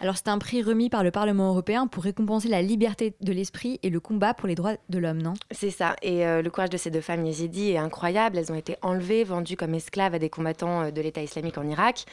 Alors 0.00 0.16
c'est 0.16 0.28
un 0.28 0.38
prix 0.38 0.62
remis 0.62 0.90
par 0.90 1.02
le 1.02 1.10
Parlement 1.10 1.48
européen 1.48 1.88
pour 1.88 2.04
récompenser 2.04 2.46
la 2.46 2.62
liberté 2.62 3.14
de 3.20 3.32
l'esprit 3.32 3.80
et 3.82 3.90
le 3.90 3.98
combat 3.98 4.32
pour 4.32 4.46
les 4.46 4.54
droits 4.54 4.76
de 4.88 4.98
l'homme, 5.00 5.20
non? 5.20 5.34
C'est 5.50 5.72
ça. 5.72 5.96
Et 6.00 6.24
euh, 6.24 6.40
le 6.40 6.50
courage 6.50 6.70
de 6.70 6.76
ces 6.76 6.92
deux 6.92 7.00
femmes 7.00 7.26
yézidis 7.26 7.72
est 7.72 7.78
incroyable. 7.78 8.38
Elles 8.38 8.52
ont 8.52 8.56
été 8.56 8.76
enlevées, 8.82 9.24
vendues 9.24 9.56
comme 9.56 9.74
esclaves 9.74 10.14
à 10.14 10.20
des 10.20 10.30
combattants 10.30 10.82
euh, 10.82 10.90
de 10.92 11.00
l'État 11.00 11.20
islamique 11.20 11.58
en 11.58 11.66
Irak. 11.66 12.04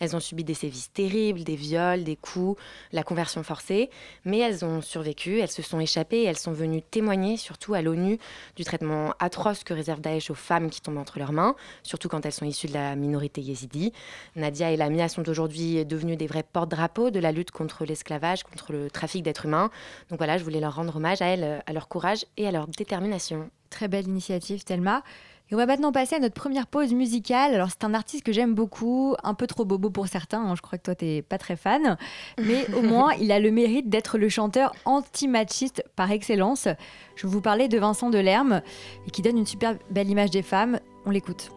Elles 0.00 0.16
ont 0.16 0.20
subi 0.20 0.42
des 0.42 0.54
sévices 0.54 0.90
terribles, 0.94 1.44
des 1.44 1.56
viols, 1.56 2.02
des 2.02 2.16
coups, 2.16 2.58
la 2.92 3.02
conversion 3.02 3.42
forcée. 3.42 3.90
Mais 4.24 4.38
elles 4.38 4.64
ont 4.64 4.80
survécu, 4.80 5.40
elles 5.40 5.50
se 5.50 5.65
sont 5.66 5.80
échappées 5.80 6.22
et 6.22 6.24
elles 6.24 6.38
sont 6.38 6.52
venues 6.52 6.82
témoigner, 6.82 7.36
surtout 7.36 7.74
à 7.74 7.82
l'ONU, 7.82 8.18
du 8.56 8.64
traitement 8.64 9.12
atroce 9.18 9.64
que 9.64 9.74
réserve 9.74 10.00
Daesh 10.00 10.30
aux 10.30 10.34
femmes 10.34 10.70
qui 10.70 10.80
tombent 10.80 10.98
entre 10.98 11.18
leurs 11.18 11.32
mains, 11.32 11.54
surtout 11.82 12.08
quand 12.08 12.24
elles 12.24 12.32
sont 12.32 12.46
issues 12.46 12.68
de 12.68 12.74
la 12.74 12.96
minorité 12.96 13.40
yézidi. 13.40 13.92
Nadia 14.34 14.70
et 14.70 14.76
Lamia 14.76 15.08
sont 15.08 15.28
aujourd'hui 15.28 15.84
devenues 15.84 16.16
des 16.16 16.26
vrais 16.26 16.44
porte-drapeaux 16.44 17.10
de 17.10 17.20
la 17.20 17.32
lutte 17.32 17.50
contre 17.50 17.84
l'esclavage, 17.84 18.44
contre 18.44 18.72
le 18.72 18.90
trafic 18.90 19.22
d'êtres 19.22 19.46
humains. 19.46 19.70
Donc 20.10 20.18
voilà, 20.18 20.38
je 20.38 20.44
voulais 20.44 20.60
leur 20.60 20.74
rendre 20.74 20.96
hommage 20.96 21.22
à 21.22 21.26
elles, 21.26 21.62
à 21.66 21.72
leur 21.72 21.88
courage 21.88 22.24
et 22.36 22.46
à 22.46 22.52
leur 22.52 22.66
détermination. 22.66 23.50
Très 23.70 23.88
belle 23.88 24.06
initiative, 24.06 24.64
Thelma. 24.64 25.02
Et 25.50 25.54
on 25.54 25.58
va 25.58 25.66
maintenant 25.66 25.92
passer 25.92 26.16
à 26.16 26.18
notre 26.18 26.34
première 26.34 26.66
pause 26.66 26.92
musicale. 26.92 27.54
Alors, 27.54 27.68
c'est 27.70 27.84
un 27.84 27.94
artiste 27.94 28.24
que 28.24 28.32
j'aime 28.32 28.54
beaucoup, 28.54 29.14
un 29.22 29.34
peu 29.34 29.46
trop 29.46 29.64
bobo 29.64 29.90
pour 29.90 30.08
certains. 30.08 30.40
hein, 30.40 30.54
Je 30.56 30.62
crois 30.62 30.76
que 30.76 30.82
toi, 30.82 30.94
t'es 30.96 31.22
pas 31.22 31.38
très 31.38 31.54
fan. 31.54 31.96
Mais 32.42 32.66
au 32.74 32.82
moins, 32.82 33.12
il 33.14 33.30
a 33.30 33.38
le 33.38 33.52
mérite 33.52 33.88
d'être 33.88 34.18
le 34.18 34.28
chanteur 34.28 34.74
anti-machiste 34.84 35.84
par 35.94 36.10
excellence. 36.10 36.66
Je 37.14 37.26
vais 37.26 37.32
vous 37.32 37.40
parler 37.40 37.68
de 37.68 37.78
Vincent 37.78 38.10
Delerme 38.10 38.60
et 39.06 39.10
qui 39.10 39.22
donne 39.22 39.38
une 39.38 39.46
super 39.46 39.76
belle 39.90 40.10
image 40.10 40.30
des 40.30 40.42
femmes. 40.42 40.80
On 41.04 41.10
l'écoute. 41.10 41.50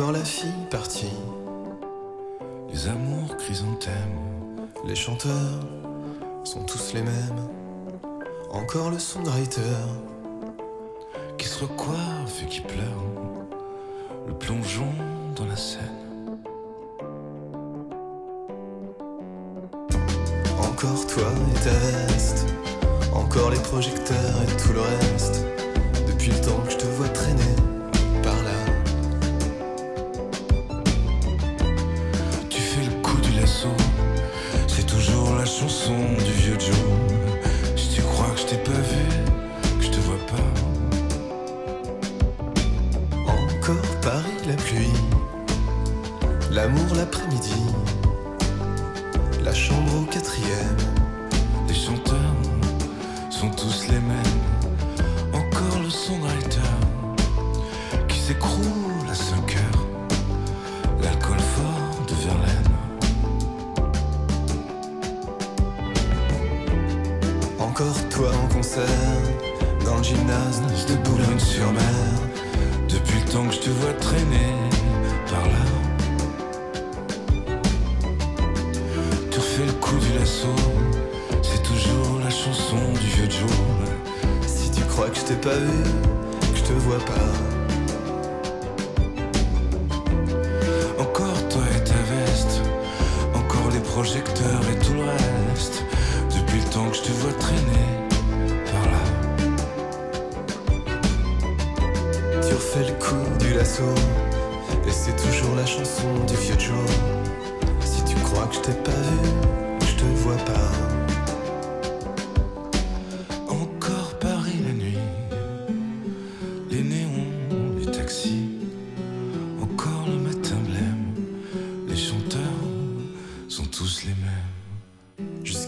Encore 0.00 0.12
la 0.12 0.24
fille 0.24 0.66
partie. 0.70 1.12
Les 2.72 2.88
amours 2.88 3.36
chrysanthèmes, 3.36 4.16
les 4.86 4.94
chanteurs 4.94 5.60
sont 6.42 6.62
tous 6.64 6.94
les 6.94 7.02
mêmes. 7.02 7.48
Encore 8.50 8.90
le 8.90 8.98
songwriter 8.98 9.60
qui 11.36 11.46
se 11.46 11.64
recoiffe 11.64 12.42
et 12.42 12.46
qui 12.46 12.62
pleure. 12.62 13.04
Le 14.26 14.32
plongeon 14.32 14.88
dans 15.36 15.44
la 15.44 15.56
Seine. 15.56 15.82
Encore 20.58 21.06
toi 21.08 21.30
et 21.50 21.60
ta 21.60 21.70
veste, 21.70 22.46
encore 23.12 23.50
les 23.50 23.60
projecteurs 23.60 24.42
et 24.44 24.62
tout 24.62 24.72
le 24.72 24.80
reste. 24.80 25.44
Depuis 26.06 26.30
le 26.30 26.40
temps 26.40 26.62
que 26.64 26.70
je 26.70 26.78
te 26.78 26.86
vois 26.86 27.08
traîner 27.08 27.69
chanson 35.60 35.94
du 36.24 36.32
vieux 36.32 36.58
Joe. 36.58 37.09
Dans 69.86 69.96
le 69.96 70.02
gymnase 70.02 70.60
de 70.86 70.94
Boulogne-sur-Mer. 70.96 71.82
Depuis 72.90 73.18
le 73.20 73.32
temps 73.32 73.46
que 73.46 73.54
je 73.54 73.60
te 73.60 73.70
vois 73.70 73.92
traîner 73.94 74.52
par 75.30 75.46
là. 75.46 75.64
Tu 79.30 79.38
refais 79.38 79.64
le 79.64 79.72
coup 79.72 79.96
du 79.96 80.18
lasso. 80.18 80.48
C'est 81.42 81.62
toujours 81.62 82.18
la 82.22 82.28
chanson 82.28 82.76
du 83.00 83.06
vieux 83.06 83.30
Joe. 83.30 83.50
Si 84.46 84.70
tu 84.70 84.82
crois 84.82 85.08
que 85.08 85.16
je 85.16 85.24
t'ai 85.24 85.36
pas 85.36 85.56
vu, 85.56 85.82
que 86.52 86.58
je 86.58 86.62
te 86.64 86.72
vois 86.72 86.98
pas. 86.98 87.59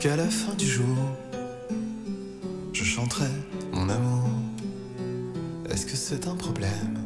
Jusqu'à 0.02 0.16
la 0.16 0.28
fin 0.28 0.52
du 0.54 0.66
jour, 0.66 0.97
je 2.73 2.82
chanterai 2.82 3.28
mon 3.73 3.88
amour. 3.88 4.30
Est-ce 5.71 5.87
que 5.87 5.94
c'est 5.94 6.26
un 6.26 6.35
problème? 6.35 7.01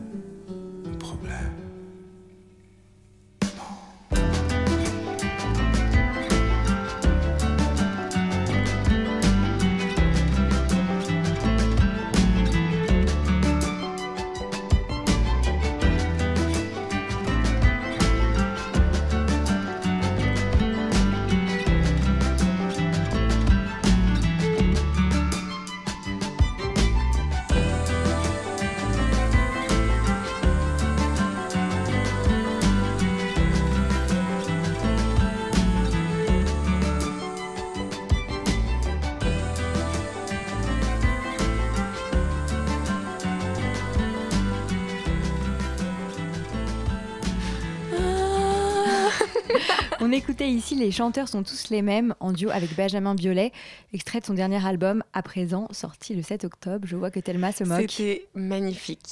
On 50.07 50.13
écoutait 50.13 50.49
ici 50.49 50.77
Les 50.77 50.93
chanteurs 50.93 51.27
sont 51.27 51.43
tous 51.43 51.69
les 51.71 51.83
mêmes 51.83 52.15
en 52.21 52.31
duo 52.31 52.51
avec 52.51 52.77
Benjamin 52.77 53.17
Biolay, 53.17 53.51
extrait 53.93 54.21
de 54.21 54.25
son 54.25 54.35
dernier 54.35 54.65
album, 54.65 55.03
à 55.13 55.21
présent 55.21 55.67
sorti 55.73 56.15
le 56.15 56.23
7 56.23 56.45
octobre. 56.45 56.87
Je 56.87 56.95
vois 56.95 57.11
que 57.11 57.19
Thelma 57.19 57.51
se 57.51 57.65
moque. 57.65 57.91
C'était 57.91 58.29
magnifique. 58.33 59.03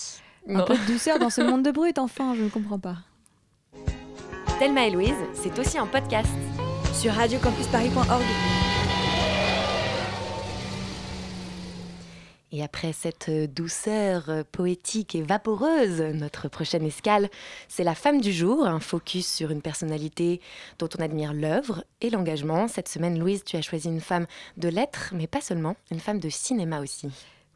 Un 0.49 0.59
Non. 0.59 0.65
peu 0.65 0.77
de 0.77 0.87
douceur 0.87 1.19
dans 1.19 1.31
ce 1.31 1.41
monde 1.41 1.65
de 1.65 1.73
brut, 1.73 1.99
enfin, 1.99 2.37
je 2.37 2.43
ne 2.45 2.49
comprends 2.49 2.79
pas. 2.79 2.99
Thelma 4.61 4.87
et 4.87 4.91
Louise, 4.93 5.15
c'est 5.35 5.59
aussi 5.59 5.79
un 5.79 5.87
podcast. 5.87 6.29
Sur 6.93 7.13
radiocampusparis.org. 7.15 8.23
Et 12.57 12.63
après 12.63 12.93
cette 12.93 13.29
douceur 13.53 14.31
poétique 14.53 15.17
et 15.17 15.23
vaporeuse, 15.23 16.01
notre 16.01 16.47
prochaine 16.47 16.85
escale, 16.85 17.29
c'est 17.67 17.83
La 17.83 17.97
femme 17.97 18.21
du 18.21 18.33
jour, 18.33 18.65
un 18.65 18.79
focus 18.79 19.27
sur 19.27 19.51
une 19.51 19.61
personnalité 19.61 20.41
dont 20.79 20.89
on 20.97 21.03
admire 21.03 21.33
l'œuvre 21.33 21.83
et 22.01 22.11
l'engagement. 22.11 22.69
Cette 22.69 22.89
semaine, 22.89 23.19
Louise, 23.19 23.43
tu 23.43 23.57
as 23.57 23.63
choisi 23.63 23.89
une 23.89 24.01
femme 24.01 24.29
de 24.57 24.69
lettres, 24.69 25.15
mais 25.17 25.27
pas 25.27 25.41
seulement, 25.41 25.75
une 25.91 25.99
femme 25.99 26.21
de 26.21 26.29
cinéma 26.29 26.81
aussi. 26.81 27.09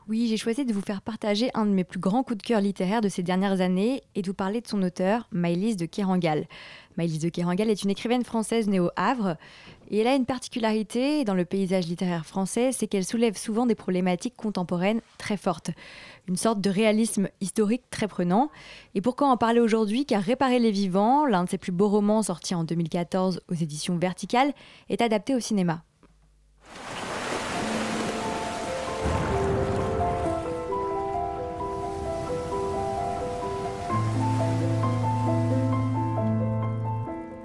Oui, 0.09 0.27
j'ai 0.27 0.39
choisi 0.39 0.65
de 0.65 0.73
vous 0.73 0.81
faire 0.81 1.03
partager 1.03 1.51
un 1.53 1.67
de 1.67 1.71
mes 1.71 1.85
plus 1.85 2.01
grands 2.01 2.23
coups 2.23 2.39
de 2.39 2.43
cœur 2.43 2.63
littéraires 2.63 3.03
de 3.03 3.11
ces 3.11 3.23
dernières 3.23 3.61
années 3.61 4.03
et 4.15 4.23
de 4.23 4.27
vous 4.27 4.35
parler 4.35 4.63
de 4.63 4.67
son 4.67 4.83
auteur, 4.83 5.29
Maëlys 5.33 5.77
de 5.77 5.85
Kerangal. 5.85 6.47
Maëlys 6.97 7.19
de 7.19 7.29
Kerangal 7.29 7.69
est 7.69 7.83
une 7.83 7.91
écrivaine 7.91 8.25
française 8.25 8.69
née 8.69 8.81
au 8.81 8.89
Havre 8.97 9.37
et 9.91 9.99
elle 9.99 10.07
a 10.07 10.15
une 10.15 10.25
particularité 10.25 11.25
dans 11.25 11.35
le 11.35 11.45
paysage 11.45 11.89
littéraire 11.89 12.25
français, 12.25 12.73
c'est 12.73 12.87
qu'elle 12.87 13.05
soulève 13.05 13.37
souvent 13.37 13.67
des 13.67 13.75
problématiques 13.75 14.35
contemporaines 14.35 15.03
très 15.19 15.37
fortes. 15.37 15.73
Une 16.27 16.37
sorte 16.37 16.63
de 16.63 16.71
réalisme 16.71 17.29
historique 17.43 17.85
très 17.91 18.09
prenant. 18.09 18.51
Et 18.95 19.03
pourquoi 19.03 19.29
en 19.29 19.37
parler 19.37 19.61
aujourd'hui? 19.61 20.07
Car 20.07 20.23
Réparer 20.23 20.59
les 20.59 20.71
vivants, 20.71 21.27
l'un 21.27 21.45
de 21.45 21.51
ses 21.51 21.59
plus 21.59 21.73
beaux 21.73 21.89
romans 21.89 22.23
sorti 22.23 22.55
en 22.55 22.65
2014 22.65 23.43
aux 23.51 23.55
éditions 23.55 23.99
Verticales, 23.99 24.55
est 24.89 25.03
adapté 25.03 25.35
au 25.35 25.41
cinéma. 25.41 25.83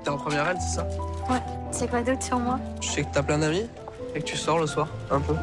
T'es 0.04 0.10
en 0.10 0.18
première 0.18 0.50
L, 0.50 0.58
c'est 0.60 0.76
ça 0.76 0.88
Ouais, 1.30 1.40
c'est 1.72 1.90
quoi 1.90 2.02
d'autre 2.02 2.22
sur 2.22 2.38
moi 2.38 2.60
Je 2.82 2.90
sais 2.90 3.04
que 3.04 3.14
t'as 3.14 3.24
plein 3.24 3.38
d'amis 3.38 3.68
et 4.14 4.20
que 4.20 4.26
tu 4.26 4.36
sors 4.36 4.60
le 4.60 4.68
soir, 4.68 4.88
un 5.10 5.22
peu. 5.22 5.34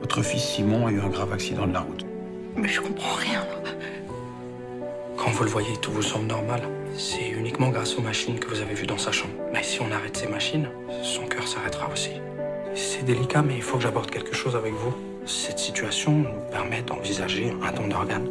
Votre 0.00 0.22
fils 0.22 0.42
Simon 0.42 0.86
a 0.86 0.90
eu 0.90 1.00
un 1.00 1.08
grave 1.08 1.32
accident 1.34 1.66
de 1.66 1.74
la 1.74 1.80
route. 1.80 2.06
Mais 2.56 2.68
je 2.68 2.80
comprends 2.80 3.16
rien. 3.16 3.44
Quand 5.16 5.30
vous 5.30 5.44
le 5.44 5.50
voyez, 5.50 5.76
tout 5.82 5.92
vous 5.92 6.02
semble 6.02 6.26
normal. 6.26 6.62
C'est 7.02 7.30
uniquement 7.30 7.70
grâce 7.70 7.96
aux 7.96 8.02
machines 8.02 8.38
que 8.38 8.46
vous 8.48 8.60
avez 8.60 8.74
vues 8.74 8.86
dans 8.86 8.98
sa 8.98 9.10
chambre. 9.10 9.32
Mais 9.54 9.62
si 9.62 9.80
on 9.80 9.90
arrête 9.90 10.18
ces 10.18 10.26
machines, 10.26 10.68
son 11.02 11.26
cœur 11.26 11.48
s'arrêtera 11.48 11.90
aussi. 11.90 12.10
C'est 12.74 13.06
délicat, 13.06 13.40
mais 13.40 13.56
il 13.56 13.62
faut 13.62 13.78
que 13.78 13.82
j'aborde 13.82 14.10
quelque 14.10 14.34
chose 14.34 14.54
avec 14.54 14.74
vous. 14.74 14.92
Cette 15.24 15.58
situation 15.58 16.12
nous 16.12 16.50
permet 16.50 16.82
d'envisager 16.82 17.54
un 17.62 17.72
don 17.72 17.88
d'organes. 17.88 18.28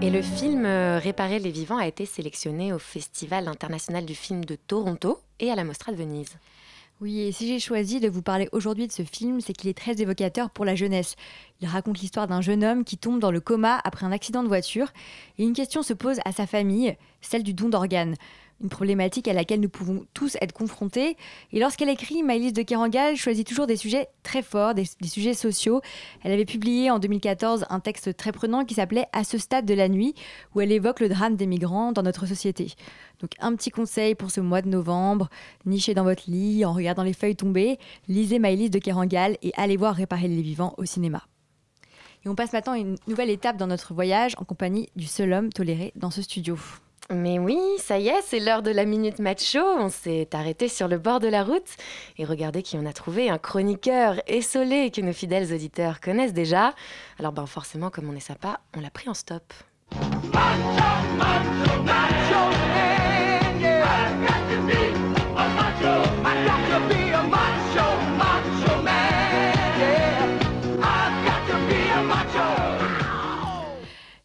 Et 0.00 0.08
le 0.08 0.22
film 0.22 0.64
euh, 0.64 0.98
Réparer 0.98 1.40
les 1.40 1.50
vivants 1.50 1.76
a 1.76 1.86
été 1.86 2.06
sélectionné 2.06 2.72
au 2.72 2.78
Festival 2.78 3.46
international 3.46 4.06
du 4.06 4.14
film 4.14 4.46
de 4.46 4.54
Toronto 4.54 5.20
et 5.40 5.50
à 5.50 5.56
la 5.56 5.64
Mostra 5.64 5.92
de 5.92 5.98
Venise. 5.98 6.38
Oui, 7.02 7.20
et 7.20 7.32
si 7.32 7.46
j'ai 7.46 7.58
choisi 7.58 8.00
de 8.00 8.08
vous 8.08 8.22
parler 8.22 8.48
aujourd'hui 8.52 8.86
de 8.86 8.92
ce 8.92 9.02
film, 9.02 9.42
c'est 9.42 9.52
qu'il 9.52 9.68
est 9.68 9.76
très 9.76 10.00
évocateur 10.00 10.48
pour 10.48 10.64
la 10.64 10.74
jeunesse. 10.74 11.14
Il 11.60 11.68
raconte 11.68 11.98
l'histoire 11.98 12.26
d'un 12.26 12.40
jeune 12.40 12.64
homme 12.64 12.84
qui 12.84 12.96
tombe 12.96 13.20
dans 13.20 13.30
le 13.30 13.40
coma 13.40 13.78
après 13.84 14.06
un 14.06 14.12
accident 14.12 14.42
de 14.42 14.48
voiture, 14.48 14.88
et 15.36 15.44
une 15.44 15.52
question 15.52 15.82
se 15.82 15.92
pose 15.92 16.20
à 16.24 16.32
sa 16.32 16.46
famille, 16.46 16.96
celle 17.20 17.42
du 17.42 17.52
don 17.52 17.68
d'organes. 17.68 18.14
Une 18.62 18.68
problématique 18.68 19.28
à 19.28 19.32
laquelle 19.32 19.60
nous 19.60 19.68
pouvons 19.68 20.06
tous 20.14 20.36
être 20.40 20.52
confrontés. 20.52 21.16
Et 21.52 21.60
lorsqu'elle 21.60 21.88
écrit, 21.88 22.22
Maëlys 22.22 22.52
de 22.52 22.62
Kerangal 22.62 23.16
choisit 23.16 23.46
toujours 23.46 23.66
des 23.66 23.76
sujets 23.76 24.08
très 24.22 24.42
forts, 24.42 24.74
des, 24.74 24.84
sujets 25.04 25.34
sociaux. 25.34 25.80
Elle 26.22 26.32
avait 26.32 26.44
publié 26.44 26.90
en 26.90 26.98
2014 26.98 27.66
un 27.68 27.80
texte 27.80 28.16
très 28.16 28.32
prenant 28.32 28.64
qui 28.64 28.74
s'appelait 28.74 29.06
À 29.12 29.24
ce 29.24 29.38
stade 29.38 29.66
de 29.66 29.74
la 29.74 29.88
nuit, 29.88 30.14
où 30.54 30.60
elle 30.60 30.72
évoque 30.72 31.00
le 31.00 31.08
drame 31.08 31.36
des 31.36 31.46
migrants 31.46 31.92
dans 31.92 32.02
notre 32.02 32.26
société. 32.26 32.72
Donc 33.20 33.32
un 33.40 33.54
petit 33.54 33.70
conseil 33.70 34.14
pour 34.14 34.30
ce 34.30 34.40
mois 34.40 34.62
de 34.62 34.68
novembre, 34.68 35.28
nichez 35.64 35.94
dans 35.94 36.04
votre 36.04 36.30
lit 36.30 36.64
en 36.64 36.72
regardant 36.72 37.02
les 37.02 37.12
feuilles 37.12 37.36
tomber, 37.36 37.78
lisez 38.08 38.38
Maëlys 38.38 38.70
de 38.70 38.78
Kerangal 38.78 39.36
et 39.42 39.52
allez 39.56 39.76
voir 39.76 39.94
Réparer 39.96 40.28
les 40.28 40.42
vivants 40.42 40.74
au 40.76 40.84
cinéma. 40.84 41.22
Et 42.24 42.28
on 42.28 42.34
passe 42.34 42.52
maintenant 42.52 42.72
à 42.72 42.78
une 42.78 42.96
nouvelle 43.06 43.30
étape 43.30 43.56
dans 43.56 43.66
notre 43.66 43.94
voyage 43.94 44.34
en 44.38 44.44
compagnie 44.44 44.88
du 44.96 45.06
seul 45.06 45.32
homme 45.32 45.52
toléré 45.52 45.92
dans 45.96 46.10
ce 46.10 46.22
studio. 46.22 46.58
Mais 47.10 47.38
oui, 47.38 47.58
ça 47.78 47.98
y 47.98 48.08
est, 48.08 48.22
c'est 48.22 48.40
l'heure 48.40 48.62
de 48.62 48.70
la 48.70 48.84
minute 48.84 49.20
macho. 49.20 49.60
On 49.60 49.88
s'est 49.88 50.28
arrêté 50.32 50.68
sur 50.68 50.88
le 50.88 50.98
bord 50.98 51.20
de 51.20 51.28
la 51.28 51.44
route 51.44 51.76
et 52.18 52.24
regardez 52.24 52.62
qui 52.62 52.76
on 52.76 52.84
a 52.84 52.92
trouvé, 52.92 53.30
un 53.30 53.38
chroniqueur 53.38 54.20
essolé 54.26 54.90
que 54.90 55.00
nos 55.00 55.12
fidèles 55.12 55.52
auditeurs 55.52 56.00
connaissent 56.00 56.32
déjà. 56.32 56.74
Alors 57.18 57.32
ben 57.32 57.46
forcément, 57.46 57.90
comme 57.90 58.10
on 58.10 58.16
est 58.16 58.20
sympa, 58.20 58.60
on 58.76 58.80
l'a 58.80 58.90
pris 58.90 59.08
en 59.08 59.14
stop. 59.14 59.52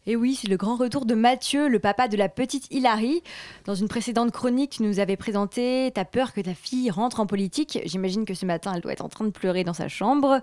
Et 0.06 0.16
oui, 0.16 0.34
c'est 0.34 0.48
le 0.48 0.56
grand 0.56 0.74
retour 0.74 1.06
de 1.06 1.14
Mathieu, 1.14 1.68
le 1.68 1.78
papa 1.78 2.08
de 2.08 2.16
la 2.16 2.28
petite 2.28 2.66
Hilary. 2.72 3.22
Dans 3.66 3.76
une 3.76 3.86
précédente 3.86 4.32
chronique, 4.32 4.70
tu 4.70 4.82
nous 4.82 4.98
avais 4.98 5.16
présenté 5.16 5.92
T'as 5.94 6.04
peur 6.04 6.32
que 6.32 6.40
ta 6.40 6.54
fille 6.54 6.90
rentre 6.90 7.20
en 7.20 7.26
politique. 7.26 7.78
J'imagine 7.84 8.24
que 8.24 8.34
ce 8.34 8.44
matin, 8.44 8.72
elle 8.74 8.80
doit 8.80 8.92
être 8.92 9.04
en 9.04 9.08
train 9.08 9.24
de 9.24 9.30
pleurer 9.30 9.62
dans 9.62 9.74
sa 9.74 9.86
chambre. 9.86 10.40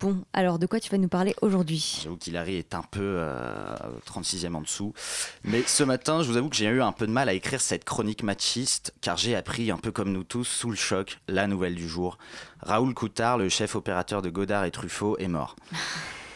Bon, 0.00 0.24
alors 0.32 0.58
de 0.58 0.66
quoi 0.66 0.80
tu 0.80 0.90
vas 0.90 0.98
nous 0.98 1.08
parler 1.08 1.36
aujourd'hui? 1.40 2.00
J'avoue 2.02 2.16
qu'Hilary 2.16 2.56
est 2.56 2.74
un 2.74 2.82
peu 2.82 3.00
euh, 3.00 3.76
36e 4.12 4.54
en 4.54 4.60
dessous. 4.60 4.92
Mais 5.44 5.62
ce 5.62 5.84
matin, 5.84 6.22
je 6.22 6.28
vous 6.28 6.36
avoue 6.36 6.48
que 6.48 6.56
j'ai 6.56 6.66
eu 6.66 6.82
un 6.82 6.92
peu 6.92 7.06
de 7.06 7.12
mal 7.12 7.28
à 7.28 7.32
écrire 7.32 7.60
cette 7.60 7.84
chronique 7.84 8.24
machiste, 8.24 8.92
car 9.02 9.16
j'ai 9.16 9.36
appris, 9.36 9.70
un 9.70 9.78
peu 9.78 9.92
comme 9.92 10.12
nous 10.12 10.24
tous, 10.24 10.44
sous 10.44 10.70
le 10.70 10.76
choc, 10.76 11.20
la 11.28 11.46
nouvelle 11.46 11.76
du 11.76 11.88
jour. 11.88 12.18
Raoul 12.60 12.92
Coutard, 12.92 13.38
le 13.38 13.48
chef 13.48 13.76
opérateur 13.76 14.20
de 14.20 14.30
Godard 14.30 14.64
et 14.64 14.72
Truffaut, 14.72 15.16
est 15.18 15.28
mort. 15.28 15.54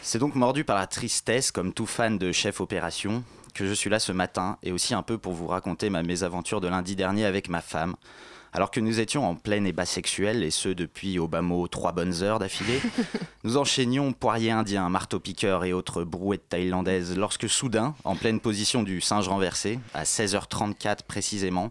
C'est 0.03 0.17
donc 0.17 0.33
mordu 0.33 0.63
par 0.63 0.77
la 0.77 0.87
tristesse, 0.87 1.51
comme 1.51 1.73
tout 1.73 1.85
fan 1.85 2.17
de 2.17 2.31
chef 2.31 2.59
opération, 2.59 3.23
que 3.53 3.67
je 3.67 3.73
suis 3.73 3.89
là 3.89 3.99
ce 3.99 4.11
matin, 4.11 4.57
et 4.63 4.71
aussi 4.71 4.95
un 4.95 5.03
peu 5.03 5.19
pour 5.19 5.33
vous 5.33 5.45
raconter 5.45 5.91
ma 5.91 6.01
mésaventure 6.01 6.59
de 6.59 6.67
lundi 6.67 6.95
dernier 6.95 7.23
avec 7.25 7.49
ma 7.49 7.61
femme. 7.61 7.95
Alors 8.51 8.71
que 8.71 8.79
nous 8.79 8.99
étions 8.99 9.29
en 9.29 9.35
plein 9.35 9.63
ébat 9.63 9.85
sexuel, 9.85 10.43
et 10.43 10.49
ce 10.49 10.69
depuis 10.69 11.19
au 11.19 11.27
bas 11.27 11.43
mot 11.43 11.67
trois 11.67 11.91
bonnes 11.91 12.23
heures 12.23 12.39
d'affilée, 12.39 12.81
nous 13.43 13.57
enchaînions 13.57 14.11
poirier 14.11 14.49
indien, 14.49 14.89
marteau-piqueur 14.89 15.65
et 15.65 15.71
autres 15.71 16.03
brouettes 16.03 16.49
thaïlandaises, 16.49 17.15
lorsque 17.15 17.47
soudain, 17.47 17.93
en 18.03 18.15
pleine 18.15 18.39
position 18.39 18.81
du 18.81 19.01
singe 19.01 19.29
renversé, 19.29 19.79
à 19.93 20.03
16h34 20.03 21.03
précisément, 21.07 21.69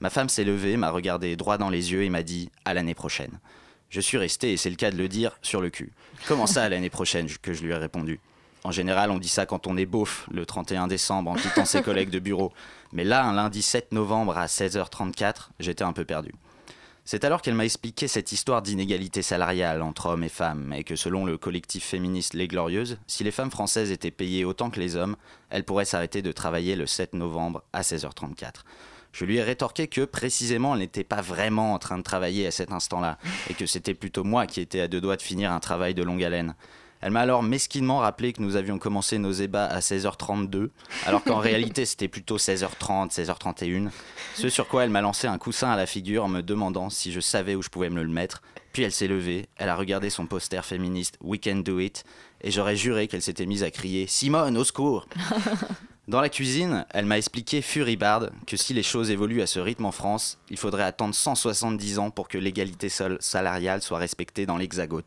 ma 0.00 0.10
femme 0.10 0.28
s'est 0.28 0.44
levée, 0.44 0.76
m'a 0.76 0.90
regardé 0.90 1.34
droit 1.34 1.56
dans 1.56 1.70
les 1.70 1.92
yeux 1.92 2.02
et 2.02 2.10
m'a 2.10 2.22
dit 2.22 2.50
«à 2.66 2.74
l'année 2.74 2.94
prochaine». 2.94 3.40
Je 3.90 4.00
suis 4.00 4.18
resté, 4.18 4.52
et 4.52 4.56
c'est 4.56 4.70
le 4.70 4.76
cas 4.76 4.92
de 4.92 4.96
le 4.96 5.08
dire, 5.08 5.36
sur 5.42 5.60
le 5.60 5.68
cul. 5.68 5.92
Comment 6.28 6.46
ça, 6.46 6.68
l'année 6.68 6.90
prochaine 6.90 7.26
que 7.42 7.52
je 7.52 7.62
lui 7.62 7.72
ai 7.72 7.76
répondu? 7.76 8.20
En 8.62 8.70
général, 8.70 9.10
on 9.10 9.18
dit 9.18 9.28
ça 9.28 9.46
quand 9.46 9.66
on 9.66 9.76
est 9.76 9.86
beauf, 9.86 10.28
le 10.30 10.46
31 10.46 10.86
décembre, 10.86 11.30
en 11.30 11.34
quittant 11.34 11.64
ses 11.64 11.82
collègues 11.84 12.10
de 12.10 12.20
bureau. 12.20 12.52
Mais 12.92 13.02
là, 13.02 13.24
un 13.24 13.34
lundi 13.34 13.62
7 13.62 13.90
novembre 13.90 14.38
à 14.38 14.46
16h34, 14.46 15.48
j'étais 15.58 15.82
un 15.82 15.92
peu 15.92 16.04
perdu. 16.04 16.32
C'est 17.04 17.24
alors 17.24 17.42
qu'elle 17.42 17.54
m'a 17.54 17.64
expliqué 17.64 18.06
cette 18.06 18.30
histoire 18.30 18.62
d'inégalité 18.62 19.22
salariale 19.22 19.82
entre 19.82 20.06
hommes 20.06 20.22
et 20.22 20.28
femmes, 20.28 20.72
et 20.72 20.84
que 20.84 20.94
selon 20.94 21.24
le 21.24 21.38
collectif 21.38 21.84
féministe 21.84 22.34
Les 22.34 22.46
Glorieuses, 22.46 22.98
si 23.08 23.24
les 23.24 23.32
femmes 23.32 23.50
françaises 23.50 23.90
étaient 23.90 24.12
payées 24.12 24.44
autant 24.44 24.70
que 24.70 24.78
les 24.78 24.94
hommes, 24.94 25.16
elles 25.48 25.64
pourraient 25.64 25.84
s'arrêter 25.84 26.22
de 26.22 26.30
travailler 26.30 26.76
le 26.76 26.86
7 26.86 27.14
novembre 27.14 27.64
à 27.72 27.80
16h34. 27.80 28.62
Je 29.12 29.24
lui 29.24 29.36
ai 29.36 29.42
rétorqué 29.42 29.88
que 29.88 30.04
précisément 30.04 30.74
elle 30.74 30.80
n'était 30.80 31.04
pas 31.04 31.20
vraiment 31.20 31.74
en 31.74 31.78
train 31.78 31.98
de 31.98 32.02
travailler 32.02 32.46
à 32.46 32.50
cet 32.50 32.72
instant-là, 32.72 33.18
et 33.48 33.54
que 33.54 33.66
c'était 33.66 33.94
plutôt 33.94 34.24
moi 34.24 34.46
qui 34.46 34.60
étais 34.60 34.80
à 34.80 34.88
deux 34.88 35.00
doigts 35.00 35.16
de 35.16 35.22
finir 35.22 35.52
un 35.52 35.60
travail 35.60 35.94
de 35.94 36.02
longue 36.02 36.22
haleine. 36.22 36.54
Elle 37.02 37.12
m'a 37.12 37.20
alors 37.20 37.42
mesquinement 37.42 37.98
rappelé 37.98 38.34
que 38.34 38.42
nous 38.42 38.56
avions 38.56 38.78
commencé 38.78 39.16
nos 39.16 39.32
ébats 39.32 39.64
à 39.64 39.80
16h32, 39.80 40.68
alors 41.06 41.24
qu'en 41.24 41.38
réalité 41.38 41.86
c'était 41.86 42.08
plutôt 42.08 42.36
16h30, 42.36 43.10
16h31. 43.10 43.88
Ce 44.34 44.50
sur 44.50 44.68
quoi 44.68 44.84
elle 44.84 44.90
m'a 44.90 45.00
lancé 45.00 45.26
un 45.26 45.38
coussin 45.38 45.70
à 45.70 45.76
la 45.76 45.86
figure 45.86 46.24
en 46.24 46.28
me 46.28 46.42
demandant 46.42 46.90
si 46.90 47.10
je 47.10 47.20
savais 47.20 47.54
où 47.54 47.62
je 47.62 47.70
pouvais 47.70 47.88
me 47.88 48.02
le 48.02 48.08
mettre. 48.08 48.42
Puis 48.72 48.82
elle 48.82 48.92
s'est 48.92 49.08
levée, 49.08 49.48
elle 49.56 49.70
a 49.70 49.76
regardé 49.76 50.10
son 50.10 50.26
poster 50.26 50.62
féministe 50.64 51.16
We 51.22 51.40
Can 51.42 51.56
Do 51.56 51.80
It, 51.80 52.04
et 52.42 52.50
j'aurais 52.50 52.76
juré 52.76 53.08
qu'elle 53.08 53.22
s'était 53.22 53.46
mise 53.46 53.62
à 53.62 53.70
crier 53.70 54.06
Simone, 54.06 54.56
au 54.58 54.64
secours 54.64 55.06
Dans 56.10 56.20
la 56.20 56.28
cuisine, 56.28 56.86
elle 56.90 57.06
m'a 57.06 57.18
expliqué 57.18 57.62
furibarde 57.62 58.32
que 58.44 58.56
si 58.56 58.74
les 58.74 58.82
choses 58.82 59.12
évoluent 59.12 59.42
à 59.42 59.46
ce 59.46 59.60
rythme 59.60 59.84
en 59.84 59.92
France, 59.92 60.38
il 60.50 60.56
faudrait 60.56 60.82
attendre 60.82 61.14
170 61.14 62.00
ans 62.00 62.10
pour 62.10 62.26
que 62.26 62.36
l'égalité 62.36 62.88
salariale 62.88 63.80
soit 63.80 63.98
respectée 63.98 64.44
dans 64.44 64.56
l'Hexagone. 64.56 65.04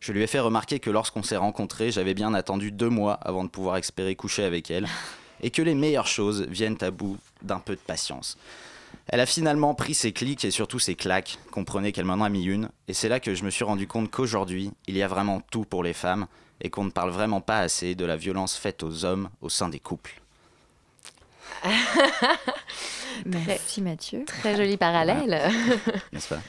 Je 0.00 0.10
lui 0.10 0.22
ai 0.22 0.26
fait 0.26 0.40
remarquer 0.40 0.80
que 0.80 0.88
lorsqu'on 0.88 1.22
s'est 1.22 1.36
rencontrés, 1.36 1.90
j'avais 1.90 2.14
bien 2.14 2.32
attendu 2.32 2.72
deux 2.72 2.88
mois 2.88 3.12
avant 3.12 3.44
de 3.44 3.50
pouvoir 3.50 3.76
espérer 3.76 4.16
coucher 4.16 4.44
avec 4.44 4.70
elle, 4.70 4.88
et 5.42 5.50
que 5.50 5.60
les 5.60 5.74
meilleures 5.74 6.06
choses 6.06 6.46
viennent 6.48 6.78
à 6.80 6.90
bout 6.90 7.18
d'un 7.42 7.58
peu 7.58 7.74
de 7.74 7.80
patience. 7.80 8.38
Elle 9.08 9.20
a 9.20 9.26
finalement 9.26 9.74
pris 9.74 9.92
ses 9.92 10.12
clics 10.12 10.46
et 10.46 10.50
surtout 10.50 10.78
ses 10.78 10.94
claques, 10.94 11.36
comprenez 11.50 11.92
qu'elle 11.92 12.06
m'en 12.06 12.24
a 12.24 12.30
mis 12.30 12.44
une, 12.44 12.70
et 12.88 12.94
c'est 12.94 13.10
là 13.10 13.20
que 13.20 13.34
je 13.34 13.44
me 13.44 13.50
suis 13.50 13.64
rendu 13.64 13.86
compte 13.86 14.10
qu'aujourd'hui, 14.10 14.70
il 14.86 14.96
y 14.96 15.02
a 15.02 15.08
vraiment 15.08 15.42
tout 15.50 15.66
pour 15.66 15.82
les 15.82 15.92
femmes, 15.92 16.26
et 16.62 16.70
qu'on 16.70 16.84
ne 16.84 16.90
parle 16.90 17.10
vraiment 17.10 17.42
pas 17.42 17.58
assez 17.58 17.94
de 17.94 18.06
la 18.06 18.16
violence 18.16 18.56
faite 18.56 18.82
aux 18.82 19.04
hommes 19.04 19.28
au 19.42 19.50
sein 19.50 19.68
des 19.68 19.80
couples. 19.80 20.21
Merci 23.26 23.82
Mathieu. 23.82 24.24
Très 24.26 24.56
joli 24.56 24.76
parallèle. 24.76 25.50
N'est-ce 26.12 26.28
pas 26.28 26.40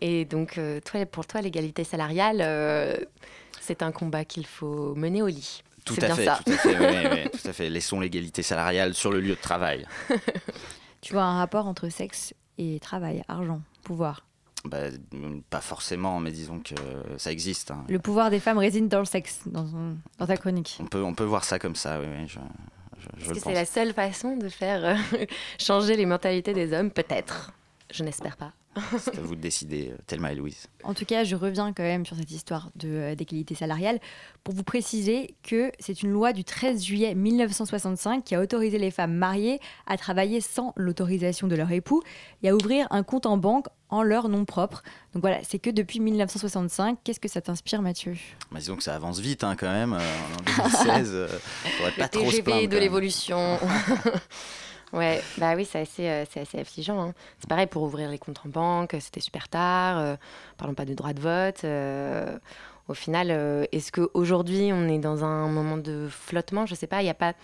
Et 0.00 0.24
donc, 0.24 0.58
euh, 0.58 0.80
toi, 0.80 1.04
pour 1.06 1.26
toi, 1.26 1.40
l'égalité 1.40 1.84
salariale, 1.84 2.38
euh, 2.40 2.96
c'est 3.60 3.82
un 3.82 3.92
combat 3.92 4.24
qu'il 4.24 4.46
faut 4.46 4.94
mener 4.94 5.22
au 5.22 5.26
lit. 5.28 5.62
Tout 5.84 5.94
C'est 5.94 6.04
à 6.04 6.06
bien 6.06 6.16
fait, 6.16 6.24
ça. 6.24 6.40
tout 6.44 6.52
à 6.52 6.56
fait, 6.56 6.78
ouais, 6.78 7.28
tout 7.42 7.48
à 7.48 7.52
fait. 7.52 7.68
Laissons 7.68 8.00
l'égalité 8.00 8.42
salariale 8.42 8.94
sur 8.94 9.10
le 9.12 9.20
lieu 9.20 9.34
de 9.34 9.40
travail. 9.40 9.86
Tu 11.02 11.12
vois 11.12 11.24
un 11.24 11.36
rapport 11.38 11.66
entre 11.66 11.88
sexe 11.90 12.32
et 12.56 12.80
travail, 12.80 13.22
argent, 13.28 13.60
pouvoir. 13.82 14.24
Bah, 14.64 14.78
pas 15.50 15.60
forcément, 15.60 16.20
mais 16.20 16.30
disons 16.32 16.60
que 16.60 16.74
ça 17.18 17.30
existe. 17.30 17.70
hein. 17.70 17.84
Le 17.90 17.98
pouvoir 17.98 18.30
des 18.30 18.40
femmes 18.40 18.56
réside 18.56 18.88
dans 18.88 19.00
le 19.00 19.04
sexe, 19.04 19.40
dans, 19.44 19.66
ta 20.26 20.38
chronique. 20.38 20.78
On 20.80 20.86
peut, 20.86 21.02
on 21.02 21.12
peut 21.12 21.24
voir 21.24 21.44
ça 21.44 21.58
comme 21.58 21.76
ça, 21.76 22.00
oui, 22.00 22.06
oui, 22.18 22.26
je 22.26 22.38
Est-ce 23.20 23.32
que 23.32 23.40
c'est 23.40 23.54
la 23.54 23.64
seule 23.64 23.92
façon 23.92 24.36
de 24.36 24.48
faire 24.48 24.84
euh, 24.84 25.24
changer 25.58 25.96
les 25.96 26.06
mentalités 26.06 26.52
des 26.54 26.72
hommes? 26.72 26.90
Peut-être. 26.90 27.52
Je 27.90 28.02
n'espère 28.02 28.36
pas. 28.36 28.52
C'est 28.98 29.18
à 29.18 29.20
vous 29.20 29.36
de 29.36 29.40
décider, 29.40 29.90
euh, 29.92 29.96
Thelma 30.06 30.32
et 30.32 30.34
Louise. 30.34 30.66
En 30.82 30.94
tout 30.94 31.04
cas, 31.04 31.24
je 31.24 31.36
reviens 31.36 31.72
quand 31.72 31.82
même 31.82 32.04
sur 32.06 32.16
cette 32.16 32.30
histoire 32.30 32.70
de, 32.76 32.88
euh, 32.88 33.14
d'égalité 33.14 33.54
salariale 33.54 34.00
pour 34.42 34.54
vous 34.54 34.64
préciser 34.64 35.34
que 35.42 35.70
c'est 35.78 36.02
une 36.02 36.10
loi 36.10 36.32
du 36.32 36.44
13 36.44 36.82
juillet 36.84 37.14
1965 37.14 38.24
qui 38.24 38.34
a 38.34 38.40
autorisé 38.40 38.78
les 38.78 38.90
femmes 38.90 39.14
mariées 39.14 39.60
à 39.86 39.96
travailler 39.96 40.40
sans 40.40 40.72
l'autorisation 40.76 41.46
de 41.48 41.56
leur 41.56 41.70
époux 41.72 42.02
et 42.42 42.48
à 42.50 42.54
ouvrir 42.54 42.86
un 42.90 43.02
compte 43.02 43.26
en 43.26 43.36
banque 43.36 43.66
en 43.90 44.02
leur 44.02 44.28
nom 44.28 44.44
propre. 44.44 44.82
Donc 45.12 45.20
voilà, 45.22 45.38
c'est 45.44 45.58
que 45.60 45.70
depuis 45.70 46.00
1965. 46.00 46.98
Qu'est-ce 47.04 47.20
que 47.20 47.28
ça 47.28 47.40
t'inspire, 47.40 47.80
Mathieu? 47.80 48.16
Bah, 48.50 48.58
disons 48.58 48.74
que 48.76 48.82
ça 48.82 48.94
avance 48.94 49.20
vite 49.20 49.44
hein, 49.44 49.54
quand 49.56 49.70
même. 49.70 49.92
euh, 49.92 49.98
en 50.58 50.62
2016, 50.64 51.10
euh, 51.12 51.28
faudrait 51.78 51.92
pas 51.92 52.02
Le 52.04 52.08
trop 52.08 52.30
se 52.30 52.40
plaindre. 52.40 52.68
de 52.68 52.78
l'évolution. 52.78 53.58
ouais, 54.92 55.22
bah 55.38 55.54
oui, 55.56 55.64
c'est 55.64 55.80
assez, 55.80 56.08
euh, 56.08 56.24
assez 56.36 56.58
affligeant. 56.58 57.00
hein. 57.00 57.14
C'est 57.38 57.48
pareil 57.48 57.66
pour 57.66 57.82
ouvrir 57.82 58.08
les 58.10 58.18
comptes 58.18 58.40
en 58.44 58.48
banque, 58.48 58.96
c'était 59.00 59.20
super 59.20 59.48
tard. 59.48 59.98
euh, 59.98 60.16
parlons 60.56 60.74
pas 60.74 60.84
de 60.84 60.94
droit 60.94 61.12
de 61.12 61.20
vote. 61.20 61.64
euh, 61.64 62.38
au 62.88 62.94
final, 62.94 63.28
euh, 63.30 63.64
est-ce 63.72 63.90
qu'aujourd'hui, 63.92 64.70
on 64.72 64.88
est 64.88 64.98
dans 64.98 65.24
un 65.24 65.48
moment 65.48 65.78
de 65.78 66.06
flottement? 66.10 66.66
Je 66.66 66.74
sais 66.74 66.86
pas, 66.86 67.00
il 67.00 67.04
n'y 67.04 67.10
a, 67.10 67.14
pas- 67.14 67.34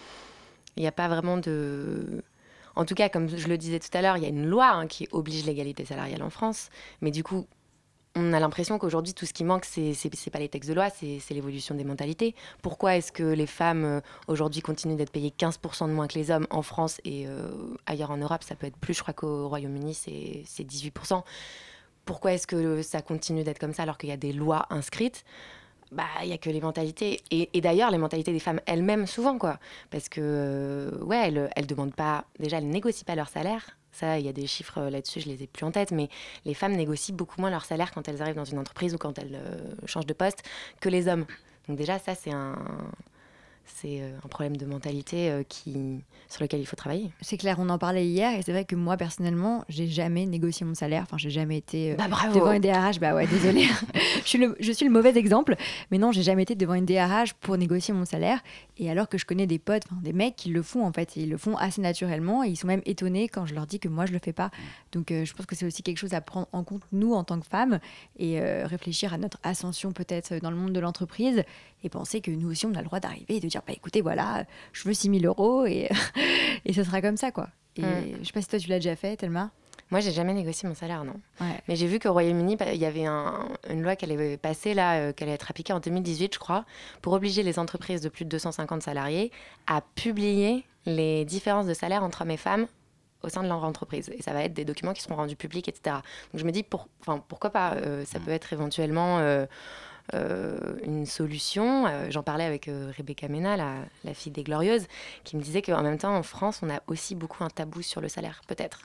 a 0.84 0.92
pas 0.92 1.08
vraiment 1.08 1.36
de. 1.36 2.22
En 2.76 2.84
tout 2.84 2.94
cas, 2.94 3.08
comme 3.08 3.28
je 3.28 3.48
le 3.48 3.58
disais 3.58 3.78
tout 3.80 3.88
à 3.94 4.02
l'heure, 4.02 4.16
il 4.16 4.22
y 4.22 4.26
a 4.26 4.28
une 4.28 4.46
loi 4.46 4.68
hein, 4.70 4.86
qui 4.86 5.08
oblige 5.12 5.44
l'égalité 5.44 5.84
salariale 5.84 6.22
en 6.22 6.30
France. 6.30 6.70
Mais 7.00 7.10
du 7.10 7.22
coup, 7.24 7.46
on 8.20 8.32
a 8.32 8.40
l'impression 8.40 8.78
qu'aujourd'hui, 8.78 9.14
tout 9.14 9.26
ce 9.26 9.32
qui 9.32 9.44
manque, 9.44 9.64
c'est 9.64 9.94
c'est 9.94 10.30
pas 10.30 10.38
les 10.38 10.48
textes 10.48 10.68
de 10.68 10.74
loi, 10.74 10.90
c'est 10.90 11.20
l'évolution 11.30 11.74
des 11.74 11.84
mentalités. 11.84 12.34
Pourquoi 12.62 12.96
est-ce 12.96 13.12
que 13.12 13.22
les 13.22 13.46
femmes, 13.46 13.84
euh, 13.84 14.00
aujourd'hui, 14.28 14.60
continuent 14.60 14.96
d'être 14.96 15.10
payées 15.10 15.32
15% 15.36 15.88
de 15.88 15.92
moins 15.92 16.06
que 16.06 16.18
les 16.18 16.30
hommes 16.30 16.46
en 16.50 16.62
France 16.62 17.00
et 17.04 17.26
euh, 17.26 17.50
ailleurs 17.86 18.10
en 18.10 18.16
Europe? 18.16 18.42
Ça 18.42 18.54
peut 18.54 18.66
être 18.66 18.76
plus, 18.76 18.94
je 18.94 19.02
crois 19.02 19.14
qu'au 19.14 19.48
Royaume-Uni, 19.48 19.94
c'est 19.94 20.42
c'est 20.46 20.64
18%. 20.64 21.22
Pourquoi 22.04 22.32
est-ce 22.32 22.46
que 22.46 22.82
ça 22.82 23.02
continue 23.02 23.44
d'être 23.44 23.58
comme 23.58 23.74
ça 23.74 23.82
alors 23.84 23.98
qu'il 23.98 24.08
y 24.08 24.12
a 24.12 24.16
des 24.16 24.32
lois 24.32 24.66
inscrites? 24.70 25.24
Bah, 25.92 26.04
il 26.22 26.28
y 26.28 26.32
a 26.32 26.38
que 26.38 26.50
les 26.50 26.60
mentalités. 26.60 27.20
Et, 27.30 27.50
et 27.52 27.60
d'ailleurs, 27.60 27.90
les 27.90 27.98
mentalités 27.98 28.32
des 28.32 28.38
femmes 28.38 28.60
elles-mêmes, 28.66 29.06
souvent, 29.06 29.38
quoi. 29.38 29.58
Parce 29.90 30.08
que, 30.08 30.20
euh, 30.22 31.04
ouais, 31.04 31.28
elles, 31.28 31.50
elles 31.56 31.66
demandent 31.66 31.94
pas. 31.94 32.24
Déjà, 32.38 32.58
elles 32.58 32.68
négocient 32.68 33.04
pas 33.06 33.16
leur 33.16 33.28
salaire. 33.28 33.76
Ça, 33.92 34.18
il 34.18 34.24
y 34.24 34.28
a 34.28 34.32
des 34.32 34.46
chiffres 34.46 34.78
euh, 34.78 34.90
là-dessus, 34.90 35.20
je 35.20 35.28
les 35.28 35.42
ai 35.42 35.46
plus 35.46 35.64
en 35.64 35.72
tête, 35.72 35.90
mais 35.90 36.08
les 36.44 36.54
femmes 36.54 36.72
négocient 36.72 37.14
beaucoup 37.14 37.40
moins 37.40 37.50
leur 37.50 37.64
salaire 37.64 37.92
quand 37.92 38.08
elles 38.08 38.22
arrivent 38.22 38.36
dans 38.36 38.44
une 38.44 38.58
entreprise 38.58 38.94
ou 38.94 38.98
quand 38.98 39.18
elles 39.18 39.34
euh, 39.34 39.86
changent 39.86 40.06
de 40.06 40.14
poste 40.14 40.42
que 40.80 40.88
les 40.88 41.08
hommes. 41.08 41.26
Donc 41.68 41.76
déjà, 41.76 41.98
ça, 41.98 42.14
c'est 42.14 42.30
un, 42.30 42.56
c'est 43.74 44.00
euh, 44.00 44.16
un 44.24 44.28
problème 44.28 44.56
de 44.56 44.66
mentalité 44.66 45.30
euh, 45.30 45.42
qui, 45.42 46.00
sur 46.28 46.42
lequel 46.42 46.60
il 46.60 46.66
faut 46.66 46.76
travailler. 46.76 47.10
C'est 47.20 47.36
clair, 47.36 47.56
on 47.58 47.68
en 47.68 47.78
parlait 47.78 48.06
hier 48.06 48.38
et 48.38 48.42
c'est 48.42 48.52
vrai 48.52 48.64
que 48.64 48.76
moi 48.76 48.96
personnellement, 48.96 49.64
j'ai 49.68 49.86
jamais 49.86 50.26
négocié 50.26 50.66
mon 50.66 50.74
salaire. 50.74 51.02
Enfin, 51.02 51.18
j'ai 51.18 51.30
jamais 51.30 51.58
été 51.58 51.92
euh, 51.92 51.96
Bah, 51.96 52.06
devant 52.34 52.52
une 52.52 52.60
DRH. 52.60 53.00
Bah 53.00 53.14
ouais, 53.14 53.26
désolée. 53.26 53.66
je, 54.22 54.28
suis 54.28 54.38
le, 54.38 54.56
je 54.60 54.72
suis 54.72 54.84
le 54.84 54.92
mauvais 54.92 55.16
exemple. 55.16 55.56
Mais 55.90 55.98
non, 55.98 56.12
j'ai 56.12 56.22
jamais 56.22 56.42
été 56.42 56.54
devant 56.54 56.74
une 56.74 56.86
DRH 56.86 57.34
pour 57.34 57.56
négocier 57.56 57.94
mon 57.94 58.04
salaire. 58.04 58.40
Et 58.76 58.90
alors 58.90 59.08
que 59.08 59.18
je 59.18 59.26
connais 59.26 59.46
des 59.46 59.58
potes, 59.58 59.82
enfin, 59.90 60.00
des 60.02 60.12
mecs 60.12 60.36
qui 60.36 60.50
le 60.50 60.62
font 60.62 60.86
en 60.86 60.92
fait, 60.92 61.16
et 61.16 61.22
ils 61.22 61.30
le 61.30 61.36
font 61.36 61.56
assez 61.56 61.80
naturellement 61.80 62.44
et 62.44 62.48
ils 62.48 62.56
sont 62.56 62.66
même 62.66 62.82
étonnés 62.86 63.28
quand 63.28 63.46
je 63.46 63.54
leur 63.54 63.66
dis 63.66 63.78
que 63.78 63.88
moi 63.88 64.06
je 64.06 64.12
le 64.12 64.18
fais 64.18 64.32
pas. 64.32 64.50
Donc 64.92 65.10
euh, 65.10 65.24
je 65.24 65.34
pense 65.34 65.46
que 65.46 65.54
c'est 65.54 65.66
aussi 65.66 65.82
quelque 65.82 65.98
chose 65.98 66.14
à 66.14 66.20
prendre 66.20 66.48
en 66.52 66.64
compte 66.64 66.82
nous 66.92 67.12
en 67.12 67.24
tant 67.24 67.38
que 67.38 67.46
femmes 67.46 67.78
et 68.18 68.40
euh, 68.40 68.66
réfléchir 68.66 69.12
à 69.12 69.18
notre 69.18 69.38
ascension 69.42 69.92
peut-être 69.92 70.38
dans 70.40 70.50
le 70.50 70.56
monde 70.56 70.72
de 70.72 70.80
l'entreprise 70.80 71.44
et 71.82 71.88
penser 71.88 72.20
que 72.20 72.30
nous 72.30 72.50
aussi 72.50 72.66
on 72.66 72.74
a 72.74 72.80
le 72.80 72.84
droit 72.84 73.00
d'arriver 73.00 73.36
et 73.36 73.40
de 73.40 73.48
dire 73.48 73.59
bah 73.66 73.72
écoutez 73.74 74.00
voilà, 74.00 74.44
je 74.72 74.84
veux 74.88 74.94
6 74.94 75.20
000 75.20 75.24
euros 75.24 75.66
et, 75.66 75.88
et 76.64 76.72
ce 76.72 76.84
sera 76.84 77.00
comme 77.02 77.16
ça 77.16 77.30
quoi. 77.30 77.48
Et 77.76 77.82
Mm. 77.82 78.18
je 78.20 78.26
sais 78.26 78.32
pas 78.32 78.42
si 78.42 78.48
toi 78.48 78.58
tu 78.58 78.68
l'as 78.68 78.78
déjà 78.78 78.96
fait, 78.96 79.16
Thelma. 79.16 79.50
Moi, 79.92 79.98
j'ai 79.98 80.12
jamais 80.12 80.34
négocié 80.34 80.68
mon 80.68 80.74
salaire, 80.76 81.02
non. 81.04 81.14
Ouais. 81.40 81.60
Mais 81.66 81.74
j'ai 81.74 81.88
vu 81.88 81.98
qu'au 81.98 82.12
Royaume-Uni, 82.12 82.54
bah, 82.54 82.72
il 82.72 82.78
y 82.80 82.84
avait 82.84 83.06
un- 83.06 83.48
une 83.68 83.82
loi 83.82 83.96
qui 83.96 84.04
allait 84.04 84.36
passer 84.36 84.72
là, 84.72 84.98
euh, 85.00 85.12
qui 85.12 85.24
allait 85.24 85.32
être 85.32 85.50
appliquée 85.50 85.72
en 85.72 85.80
2018, 85.80 86.34
je 86.34 86.38
crois, 86.38 86.64
pour 87.02 87.12
obliger 87.12 87.42
les 87.42 87.58
entreprises 87.58 88.00
de 88.00 88.08
plus 88.08 88.24
de 88.24 88.30
250 88.30 88.82
salariés 88.84 89.32
à 89.66 89.80
publier 89.96 90.64
les 90.86 91.24
différences 91.24 91.66
de 91.66 91.74
salaire 91.74 92.04
entre 92.04 92.22
hommes 92.22 92.30
et 92.30 92.36
femmes 92.36 92.66
au 93.24 93.28
sein 93.28 93.42
de 93.42 93.48
leur 93.48 93.64
entreprise. 93.64 94.08
Et 94.16 94.22
ça 94.22 94.32
va 94.32 94.44
être 94.44 94.54
des 94.54 94.64
documents 94.64 94.92
qui 94.92 95.02
seront 95.02 95.16
rendus 95.16 95.34
publics, 95.36 95.68
etc. 95.68 95.96
Donc 96.32 96.40
je 96.40 96.44
me 96.44 96.52
dis, 96.52 96.62
pour, 96.62 96.86
pourquoi 97.28 97.50
pas 97.50 97.74
euh, 97.74 98.04
Ça 98.04 98.20
peut 98.20 98.30
être 98.30 98.52
éventuellement 98.52 99.18
euh, 99.18 99.44
une 100.84 101.06
solution. 101.06 101.86
Euh, 101.86 102.06
J'en 102.10 102.22
parlais 102.22 102.44
avec 102.44 102.68
euh, 102.68 102.92
Rebecca 102.96 103.28
Mena, 103.28 103.56
la, 103.56 103.74
la 104.04 104.14
fille 104.14 104.32
des 104.32 104.42
Glorieuses, 104.42 104.86
qui 105.24 105.36
me 105.36 105.42
disait 105.42 105.62
qu'en 105.62 105.82
même 105.82 105.98
temps, 105.98 106.16
en 106.16 106.22
France, 106.22 106.60
on 106.62 106.70
a 106.70 106.80
aussi 106.86 107.14
beaucoup 107.14 107.44
un 107.44 107.50
tabou 107.50 107.82
sur 107.82 108.00
le 108.00 108.08
salaire, 108.08 108.40
peut-être. 108.46 108.80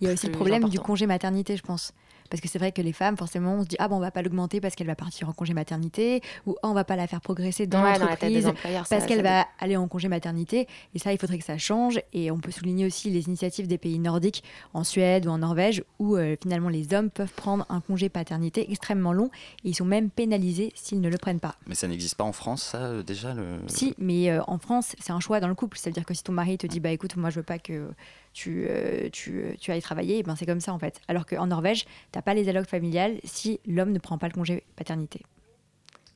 Il 0.00 0.06
y 0.06 0.10
a 0.10 0.12
aussi 0.12 0.26
le 0.26 0.32
problème 0.32 0.68
du 0.68 0.78
congé 0.78 1.06
maternité, 1.06 1.56
je 1.56 1.62
pense. 1.62 1.92
Parce 2.30 2.40
que 2.40 2.48
c'est 2.48 2.58
vrai 2.58 2.72
que 2.72 2.80
les 2.82 2.92
femmes, 2.92 3.16
forcément, 3.16 3.54
on 3.54 3.62
se 3.62 3.68
dit 3.68 3.76
ah 3.78 3.88
bon, 3.88 3.96
on 3.96 4.00
va 4.00 4.10
pas 4.10 4.22
l'augmenter 4.22 4.60
parce 4.60 4.74
qu'elle 4.74 4.86
va 4.86 4.94
partir 4.94 5.28
en 5.28 5.32
congé 5.32 5.52
maternité, 5.52 6.22
ou 6.46 6.56
ah, 6.62 6.68
on 6.68 6.74
va 6.74 6.84
pas 6.84 6.96
la 6.96 7.06
faire 7.06 7.20
progresser 7.20 7.66
dans 7.66 7.82
Ouais, 7.82 7.92
la 7.92 7.98
l'entreprise 7.98 8.50
parce 8.88 9.06
qu'elle 9.06 9.22
va 9.22 9.46
aller 9.58 9.76
en 9.76 9.88
congé 9.88 10.08
maternité. 10.08 10.66
Et 10.94 10.98
ça, 10.98 11.12
il 11.12 11.18
faudrait 11.18 11.38
que 11.38 11.44
ça 11.44 11.58
change. 11.58 12.00
Et 12.12 12.30
on 12.30 12.38
peut 12.38 12.50
souligner 12.50 12.86
aussi 12.86 13.10
les 13.10 13.26
initiatives 13.26 13.66
des 13.66 13.78
pays 13.78 13.98
nordiques, 13.98 14.42
en 14.74 14.84
Suède 14.84 15.26
ou 15.26 15.30
en 15.30 15.38
Norvège, 15.38 15.82
où 15.98 16.16
euh, 16.16 16.36
finalement 16.40 16.68
les 16.68 16.94
hommes 16.94 17.10
peuvent 17.10 17.32
prendre 17.32 17.66
un 17.68 17.80
congé 17.80 18.08
paternité 18.08 18.70
extrêmement 18.70 19.12
long 19.12 19.30
et 19.64 19.70
ils 19.70 19.74
sont 19.74 19.84
même 19.84 20.10
pénalisés 20.10 20.72
s'ils 20.74 21.00
ne 21.00 21.08
le 21.08 21.18
prennent 21.18 21.40
pas. 21.40 21.56
Mais 21.66 21.74
ça 21.74 21.88
n'existe 21.88 22.14
pas 22.14 22.24
en 22.24 22.32
France, 22.32 22.62
ça, 22.62 22.78
euh, 22.78 23.02
déjà 23.02 23.34
le... 23.34 23.58
Si, 23.66 23.94
mais 23.98 24.30
euh, 24.30 24.42
en 24.46 24.58
France, 24.58 24.94
c'est 25.00 25.12
un 25.12 25.20
choix 25.20 25.40
dans 25.40 25.48
le 25.48 25.54
couple. 25.54 25.78
C'est-à-dire 25.78 26.04
que 26.04 26.14
si 26.14 26.22
ton 26.22 26.32
mari 26.32 26.58
te 26.58 26.66
dit, 26.66 26.80
bah 26.80 26.90
écoute, 26.90 27.16
moi 27.16 27.30
je 27.30 27.36
veux 27.36 27.44
pas 27.44 27.58
que 27.58 27.90
tu, 28.32 28.66
euh, 28.68 29.08
tu, 29.12 29.40
euh, 29.42 29.52
tu 29.60 29.70
ailles 29.72 29.82
travailler, 29.82 30.22
ben 30.22 30.36
c'est 30.36 30.46
comme 30.46 30.60
ça 30.60 30.72
en 30.72 30.78
fait. 30.78 31.00
Alors 31.08 31.26
qu'en 31.26 31.46
Norvège, 31.46 31.84
t'as 32.12 32.22
pas 32.22 32.34
les 32.34 32.48
allocs 32.48 32.66
familiales 32.68 33.18
si 33.24 33.60
l'homme 33.66 33.92
ne 33.92 33.98
prend 33.98 34.18
pas 34.18 34.28
le 34.28 34.32
congé 34.34 34.62
paternité. 34.76 35.22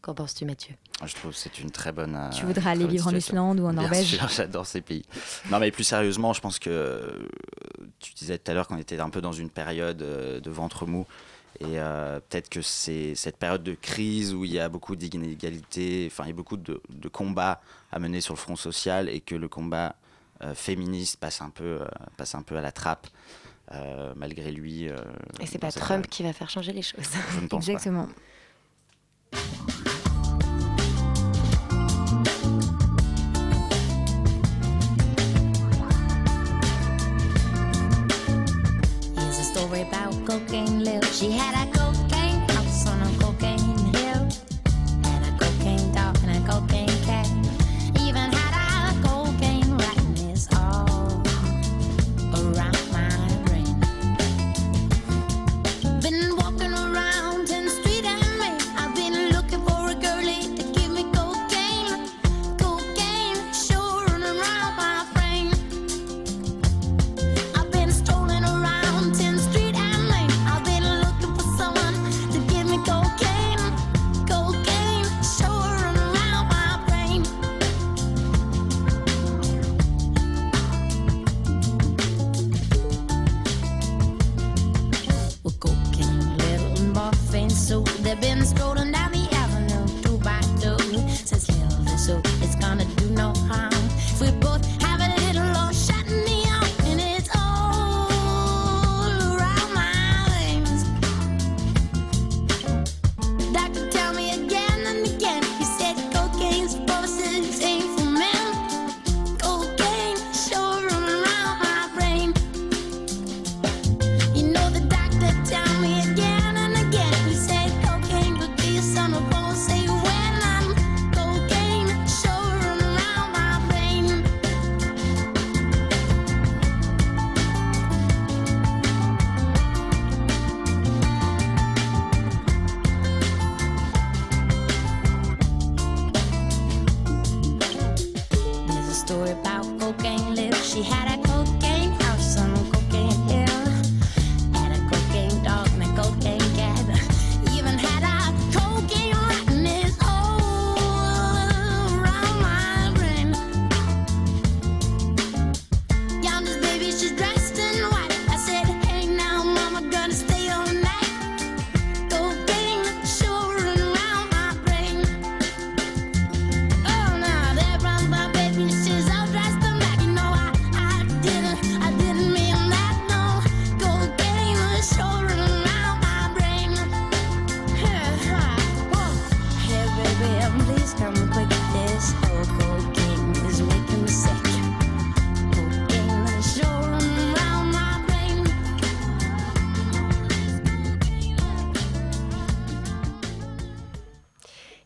Qu'en 0.00 0.14
penses-tu, 0.14 0.44
Mathieu? 0.44 0.74
Je 1.04 1.14
trouve 1.14 1.30
que 1.32 1.36
c'est 1.38 1.58
une 1.60 1.70
très 1.70 1.90
bonne. 1.90 2.14
euh, 2.14 2.28
Tu 2.30 2.44
voudrais 2.44 2.70
aller 2.70 2.86
vivre 2.86 3.08
en. 3.08 3.14
Islande 3.14 3.58
ou 3.60 3.66
en 3.66 3.72
Norvège? 3.72 4.18
j'adore 4.36 4.66
ces 4.66 4.82
pays. 4.82 5.04
Non, 5.50 5.58
mais 5.58 5.70
plus 5.70 5.84
sérieusement, 5.84 6.32
je 6.34 6.40
pense 6.42 6.58
que 6.58 6.68
euh, 6.68 7.26
tu 8.00 8.12
disais 8.12 8.36
tout 8.38 8.50
à 8.50 8.54
l'heure 8.54 8.68
qu'on 8.68 8.76
était 8.76 9.00
un 9.00 9.08
peu 9.10 9.22
dans 9.22 9.32
une 9.32 9.48
période 9.50 9.96
de 9.96 10.50
ventre 10.50 10.86
mou. 10.86 11.06
Et 11.60 11.78
euh, 11.78 12.18
peut-être 12.28 12.48
que 12.50 12.60
c'est 12.62 13.14
cette 13.14 13.36
période 13.38 13.62
de 13.62 13.74
crise 13.74 14.34
où 14.34 14.44
il 14.44 14.52
y 14.52 14.58
a 14.58 14.68
beaucoup 14.68 14.94
d'inégalités, 14.96 16.08
enfin, 16.10 16.24
il 16.24 16.28
y 16.28 16.32
a 16.32 16.34
beaucoup 16.34 16.56
de, 16.56 16.82
de 16.90 17.08
combats 17.08 17.60
à 17.92 17.98
mener 17.98 18.20
sur 18.20 18.34
le 18.34 18.38
front 18.38 18.56
social 18.56 19.08
et 19.08 19.20
que 19.20 19.34
le 19.36 19.48
combat 19.48 19.94
féministe 20.54 21.18
passe 21.18 21.40
un, 21.40 21.50
peu, 21.50 21.80
euh, 21.82 21.86
passe 22.16 22.34
un 22.34 22.42
peu 22.42 22.56
à 22.56 22.60
la 22.60 22.72
trappe, 22.72 23.06
euh, 23.72 24.12
malgré 24.16 24.52
lui. 24.52 24.88
euh, 24.88 24.96
Et 25.40 25.46
c'est 25.46 25.58
pas 25.58 25.72
Trump 25.72 26.06
qui 26.08 26.22
va 26.22 26.32
faire 26.32 26.50
changer 26.50 26.72
les 26.72 26.82
choses. 26.82 27.04
Je 27.34 27.40
ne 27.40 27.46
pense 27.46 27.66
pas. 27.66 27.72
Exactement. 27.72 28.08
She 41.14 41.33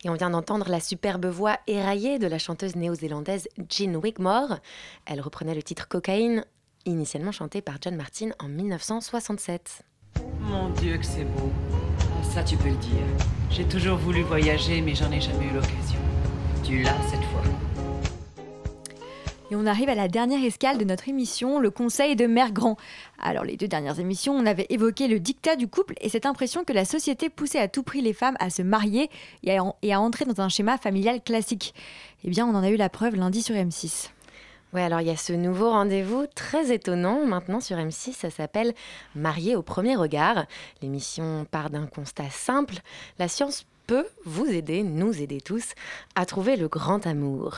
On 0.09 0.15
vient 0.15 0.31
d'entendre 0.31 0.71
la 0.71 0.81
superbe 0.81 1.27
voix 1.27 1.59
éraillée 1.67 2.19
de 2.19 2.27
la 2.27 2.39
chanteuse 2.39 2.77
néo-zélandaise 2.77 3.49
Jean 3.69 3.95
Wigmore. 3.97 4.59
Elle 5.05 5.21
reprenait 5.21 5.55
le 5.55 5.63
titre 5.63 5.87
Cocaine, 5.87 6.47
initialement 6.87 7.33
chanté 7.33 7.61
par 7.61 7.77
John 7.81 7.95
Martin 7.95 8.31
en 8.39 8.49
1967. 8.49 9.83
Mon 10.41 10.71
Dieu 10.71 10.97
que 10.97 11.05
c'est 11.05 11.25
beau. 11.25 11.53
Ça 12.23 12.43
tu 12.43 12.57
peux 12.57 12.71
le 12.71 12.77
dire. 12.77 13.05
J'ai 13.51 13.65
toujours 13.65 13.99
voulu 13.99 14.23
voyager 14.23 14.81
mais 14.81 14.95
j'en 14.95 15.11
ai 15.13 15.21
jamais 15.21 15.45
eu 15.45 15.55
l'occasion. 15.55 16.01
Tu 16.65 16.83
l'as 16.83 17.03
cette 17.11 17.25
fois. 17.25 17.68
Et 19.51 19.57
on 19.57 19.65
arrive 19.65 19.89
à 19.89 19.95
la 19.95 20.09
dernière 20.09 20.45
escale 20.45 20.77
de 20.77 20.85
notre 20.85 21.09
émission, 21.09 21.59
le 21.59 21.71
conseil 21.71 22.17
de 22.17 22.27
Mère 22.27 22.53
Grand. 22.53 22.77
Alors, 23.19 23.45
les 23.45 23.57
deux 23.57 23.67
dernières 23.67 23.99
émissions, 23.99 24.35
on 24.35 24.45
avait 24.45 24.67
évoqué 24.69 25.09
le 25.09 25.21
dictat 25.21 25.57
du 25.57 25.69
couple 25.69 25.95
et 26.03 26.11
cette 26.11 26.27
impression 26.27 26.65
que 26.65 26.75
la 26.75 26.85
société 26.85 27.31
poussait 27.31 27.59
à 27.59 27.67
tout 27.67 27.83
prix 27.83 28.03
les 28.03 28.13
femmes 28.13 28.37
à 28.41 28.51
se 28.51 28.61
marier 28.61 29.09
et 29.43 29.57
à, 29.57 30.01
entrer 30.01 30.27
dans 30.27 30.43
un 30.43 30.51
schéma 30.51 30.77
familial 30.77 31.23
classique. 31.23 31.73
Eh 32.25 32.31
bien, 32.31 32.47
on 32.47 32.55
en 32.55 32.63
a 32.63 32.69
eu 32.69 32.77
la 32.77 32.91
preuve 32.91 33.17
lundi 33.17 33.43
sur 33.43 33.55
M6. 33.55 34.11
Ouais, 34.75 34.83
alors 34.83 35.01
il 35.01 35.07
y 35.07 35.11
a 35.11 35.17
ce 35.17 35.33
nouveau 35.33 35.71
rendez-vous 35.71 36.27
très 36.35 36.71
étonnant 36.71 37.25
maintenant 37.25 37.61
sur 37.61 37.79
M6, 37.79 38.13
ça 38.13 38.29
s'appelle 38.29 38.75
Marié 39.15 39.57
au 39.57 39.63
premier 39.63 39.97
regard. 39.97 40.45
L'émission 40.83 41.47
part 41.51 41.71
d'un 41.71 41.87
constat 41.87 42.29
simple, 42.29 42.75
la 43.19 43.29
science 43.29 43.65
peut 43.87 44.07
vous 44.27 44.45
aider, 44.45 44.83
nous 44.83 45.23
aider 45.23 45.41
tous, 45.41 45.73
à 46.15 46.27
trouver 46.27 46.57
le 46.57 46.69
grand 46.69 47.07
amour. 47.07 47.57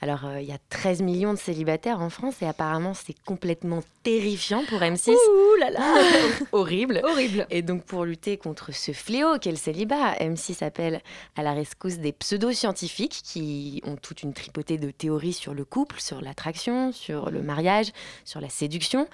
Alors, 0.00 0.24
euh, 0.26 0.40
il 0.40 0.48
y 0.48 0.52
a 0.52 0.58
13 0.70 1.02
millions 1.02 1.32
de 1.34 1.38
célibataires 1.38 2.00
en 2.00 2.08
France 2.08 2.36
et 2.40 2.46
apparemment, 2.46 2.94
c'est 2.94 3.16
complètement 3.24 3.80
terrifiant 4.04 4.62
pour 4.68 4.78
M6. 4.80 5.10
Ouh 5.10 5.60
là 5.60 5.70
là 5.70 5.94
Horrible. 6.52 7.00
Horrible. 7.04 7.46
Et 7.50 7.62
donc, 7.62 7.82
pour 7.84 8.04
lutter 8.04 8.36
contre 8.36 8.72
ce 8.72 8.92
fléau 8.92 9.38
qu'est 9.38 9.50
le 9.50 9.56
célibat, 9.56 10.14
M6 10.20 10.62
appelle 10.64 11.00
à 11.36 11.42
la 11.42 11.52
rescousse 11.52 11.98
des 11.98 12.12
pseudo-scientifiques 12.12 13.20
qui 13.24 13.82
ont 13.84 13.96
toute 13.96 14.22
une 14.22 14.32
tripotée 14.34 14.78
de 14.78 14.90
théories 14.90 15.32
sur 15.32 15.52
le 15.52 15.64
couple, 15.64 16.00
sur 16.00 16.20
l'attraction, 16.20 16.92
sur 16.92 17.30
le 17.30 17.42
mariage, 17.42 17.92
sur 18.24 18.40
la 18.40 18.48
séduction. 18.48 19.08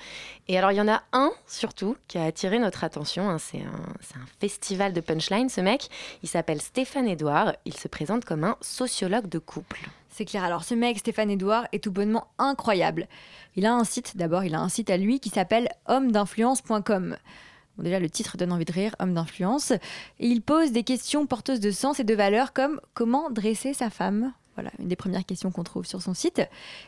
Et 0.49 0.59
alors, 0.59 0.71
il 0.73 0.77
y 0.77 0.81
en 0.83 0.89
a 0.89 1.03
un 1.13 1.33
surtout 1.47 1.97
qui 2.09 2.19
a 2.19 2.25
attiré 2.25 2.59
notre 2.59 2.85
attention. 2.85 3.31
hein. 3.31 3.39
C'est 3.39 3.63
un, 3.63 4.21
un 4.21 4.27
festival 4.41 4.93
de 4.93 5.01
punchline, 5.01 5.49
ce 5.49 5.63
mec. 5.63 5.89
Il 6.23 6.29
s'appelle 6.29 6.61
Stéphane 6.61 7.09
Edouard. 7.09 7.55
Il 7.65 7.75
se 7.75 7.89
présente 7.89 8.25
comme 8.27 8.45
un 8.45 8.57
sociologue 8.61 9.29
de 9.29 9.39
couple. 9.39 9.81
C'est 10.17 10.25
clair. 10.25 10.45
Alors, 10.45 10.63
ce 10.63 10.77
mec, 10.77 11.01
Stéphane 11.01 11.29
Edouard, 11.29 11.67
est 11.73 11.83
tout 11.83 11.91
bonnement 11.91 12.29
incroyable. 12.39 13.09
Il 13.57 13.67
a 13.67 13.75
un 13.75 13.83
site, 13.83 14.17
d'abord, 14.17 14.45
il 14.45 14.55
a 14.55 14.61
un 14.61 14.69
site 14.69 14.89
à 14.89 14.97
lui 14.97 15.19
qui 15.19 15.29
s'appelle 15.29 15.69
homme-d'influence.com. 15.87 17.17
Bon, 17.77 17.83
déjà, 17.83 17.99
le 17.99 18.09
titre 18.09 18.37
donne 18.37 18.53
envie 18.53 18.65
de 18.65 18.73
rire, 18.73 18.95
homme 19.01 19.13
d'influence. 19.13 19.73
Il 20.21 20.41
pose 20.41 20.71
des 20.71 20.85
questions 20.85 21.27
porteuses 21.27 21.59
de 21.59 21.73
sens 21.73 21.99
et 21.99 22.05
de 22.05 22.15
valeurs 22.15 22.53
comme 22.53 22.81
comment 22.95 23.29
dresser 23.29 23.75
sa 23.75 23.91
femme? 23.91 24.33
Voilà, 24.55 24.71
une 24.79 24.89
des 24.89 24.97
premières 24.97 25.25
questions 25.25 25.51
qu'on 25.51 25.65
trouve 25.65 25.85
sur 25.85 26.01
son 26.01 26.15
site. 26.15 26.43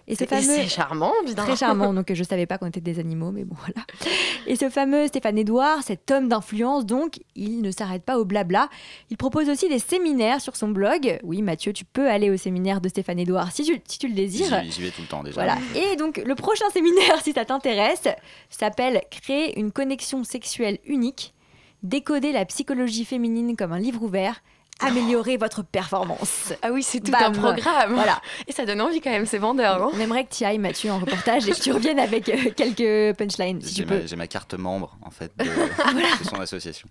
Et 0.07 0.15
ce 0.15 0.25
fameux... 0.25 0.43
c'est 0.43 0.69
charmant, 0.69 1.13
évidemment. 1.25 1.49
Très 1.49 1.57
charmant, 1.57 1.93
donc 1.93 2.13
je 2.13 2.23
savais 2.23 2.47
pas 2.47 2.59
qu'on 2.59 2.67
était 2.67 2.81
des 2.81 2.99
animaux, 2.99 3.33
mais 3.33 3.45
bon, 3.45 3.57
voilà. 3.59 3.85
Et 4.47 4.57
ce 4.57 4.71
fameux 4.71 5.09
Stéphane 5.09 5.39
Edouard, 5.39 5.83
cet 5.83 6.11
homme 6.11 6.29
d'influence, 6.29 6.87
donc, 6.87 7.19
il 7.35 7.63
ne 7.63 7.71
s'arrête 7.71 8.05
pas 8.05 8.19
au 8.19 8.25
blabla. 8.25 8.69
Il 9.11 9.17
propose 9.17 9.49
aussi 9.49 9.69
des 9.69 9.79
séminaires 9.79 10.41
sur 10.41 10.57
son 10.57 10.69
blog. 10.69 11.19
Oui, 11.23 11.43
Mathieu, 11.43 11.73
tu 11.73 11.85
peux 11.85 12.09
aller 12.09 12.31
au 12.31 12.37
séminaire 12.37 12.81
de 12.81 12.89
Stéphane 12.89 13.19
Edouard 13.19 13.51
si 13.53 13.65
tu, 13.65 13.81
si 13.87 13.99
tu 13.99 14.09
le 14.09 14.15
désires. 14.15 14.63
J'y 14.63 14.71
j'y 14.71 14.83
vais 14.83 14.91
tout 14.91 15.03
le 15.03 15.09
temps 15.09 15.23
déjà. 15.23 15.35
Voilà. 15.35 15.59
Et 15.75 15.97
donc, 15.97 16.23
le 16.25 16.35
prochain 16.35 16.69
séminaire, 16.71 17.21
si 17.23 17.33
ça 17.33 17.45
t'intéresse, 17.45 18.09
s'appelle 18.51 19.03
Créer 19.11 19.59
une 19.59 19.73
connexion 19.73 20.25
sexuelle 20.25 20.79
unique, 20.87 21.35
décoder 21.83 22.33
la 22.33 22.45
psychologie 22.45 23.05
féminine 23.05 23.57
comme 23.57 23.73
un 23.73 23.79
livre 23.79 24.03
ouvert, 24.03 24.43
améliorer 24.81 25.37
votre 25.37 25.63
performance. 25.63 26.53
Ah 26.63 26.71
oui, 26.73 26.83
c'est 26.83 27.01
tout 27.01 27.11
Bam. 27.13 27.23
un 27.25 27.33
programme. 27.33 27.95
Voilà. 27.95 28.21
Et 28.47 28.53
ça 28.53 28.65
donne 28.67 28.81
envie 28.81 29.01
quand 29.01 29.11
même, 29.11 29.27
c'est 29.27 29.39
vendeur. 29.39 29.83
hein. 29.83 29.91
On 29.95 29.99
aimerait 30.01 30.25
que 30.25 30.35
tu 30.35 30.45
ailles, 30.45 30.59
Mathieu, 30.59 30.91
en 30.91 30.99
reportage 30.99 31.49
et 31.49 31.53
que 31.53 31.61
tu 31.61 31.73
reviennes 31.73 31.99
avec 31.99 32.29
euh, 32.29 32.51
quelques 32.55 33.17
punchlines, 33.17 33.61
si 33.63 33.75
J'ai 33.77 33.85
ma, 33.85 34.05
j'ai 34.07 34.17
ma 34.17 34.27
carte 34.27 34.55
membre 34.55 34.97
en 35.03 35.11
fait 35.11 35.33
de, 35.39 35.45
de 36.25 36.29
son 36.29 36.37
association. 36.41 36.89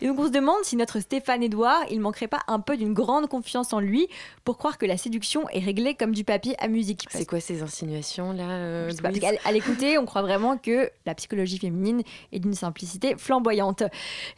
Et 0.00 0.06
donc 0.06 0.18
on 0.18 0.26
se 0.26 0.30
demande 0.32 0.56
si 0.62 0.76
notre 0.76 1.00
Stéphane 1.00 1.42
Edouard, 1.42 1.82
il 1.90 2.00
manquerait 2.00 2.28
pas 2.28 2.40
un 2.48 2.60
peu 2.60 2.76
d'une 2.76 2.94
grande 2.94 3.28
confiance 3.28 3.72
en 3.72 3.80
lui 3.80 4.08
pour 4.44 4.56
croire 4.56 4.78
que 4.78 4.86
la 4.86 4.96
séduction 4.96 5.48
est 5.50 5.60
réglée 5.60 5.94
comme 5.94 6.12
du 6.14 6.24
papier 6.24 6.54
à 6.58 6.68
musique. 6.68 7.06
C'est 7.10 7.26
quoi 7.26 7.40
ces 7.40 7.62
insinuations 7.62 8.32
là 8.32 8.44
euh, 8.48 8.90
Je 8.90 8.96
sais 8.96 9.02
pas, 9.02 9.10
à 9.44 9.52
l'écouter, 9.52 9.98
on 9.98 10.06
croit 10.06 10.22
vraiment 10.22 10.56
que 10.56 10.90
la 11.06 11.14
psychologie 11.14 11.58
féminine 11.58 12.02
est 12.32 12.38
d'une 12.38 12.54
simplicité 12.54 13.14
flamboyante. 13.18 13.82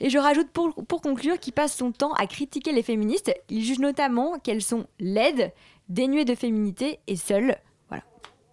Et 0.01 0.11
je 0.11 0.19
rajoute 0.19 0.49
pour, 0.51 0.75
pour 0.87 1.01
conclure 1.01 1.39
qu'il 1.39 1.53
passe 1.53 1.77
son 1.77 1.93
temps 1.93 2.13
à 2.15 2.27
critiquer 2.27 2.72
les 2.75 2.83
féministes. 2.83 3.33
Il 3.49 3.65
juge 3.65 3.79
notamment 3.79 4.39
qu'elles 4.39 4.63
sont 4.63 4.87
laides, 4.99 5.53
dénuées 5.89 6.25
de 6.25 6.35
féminité 6.35 6.99
et 7.07 7.17
seules. 7.17 7.57
Voilà, 7.89 8.03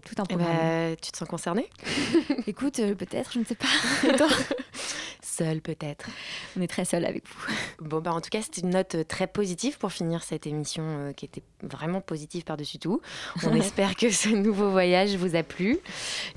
tout 0.05 0.15
un 0.21 0.23
Eh 0.29 0.35
ben, 0.35 0.95
tu 1.01 1.11
te 1.11 1.17
sens 1.17 1.27
concernée? 1.27 1.69
Écoute, 2.47 2.79
euh, 2.79 2.95
peut-être, 2.95 3.31
je 3.33 3.39
ne 3.39 3.45
sais 3.45 3.55
pas. 3.55 3.67
Peut-être. 5.63 6.07
On 6.57 6.61
est 6.61 6.67
très 6.67 6.85
seul 6.85 7.05
avec 7.05 7.23
vous. 7.27 7.53
Bon, 7.81 8.01
bah, 8.01 8.13
en 8.13 8.21
tout 8.21 8.29
cas, 8.29 8.41
c'était 8.41 8.61
une 8.61 8.71
note 8.71 8.95
euh, 8.95 9.03
très 9.03 9.25
positive 9.25 9.77
pour 9.77 9.91
finir 9.91 10.23
cette 10.23 10.45
émission 10.45 10.83
euh, 10.85 11.13
qui 11.13 11.25
était 11.25 11.41
vraiment 11.63 12.01
positive 12.01 12.43
par-dessus 12.43 12.77
tout. 12.77 13.01
On 13.43 13.53
espère 13.55 13.95
que 13.95 14.11
ce 14.11 14.29
nouveau 14.29 14.69
voyage 14.69 15.15
vous 15.15 15.35
a 15.35 15.43
plu. 15.43 15.79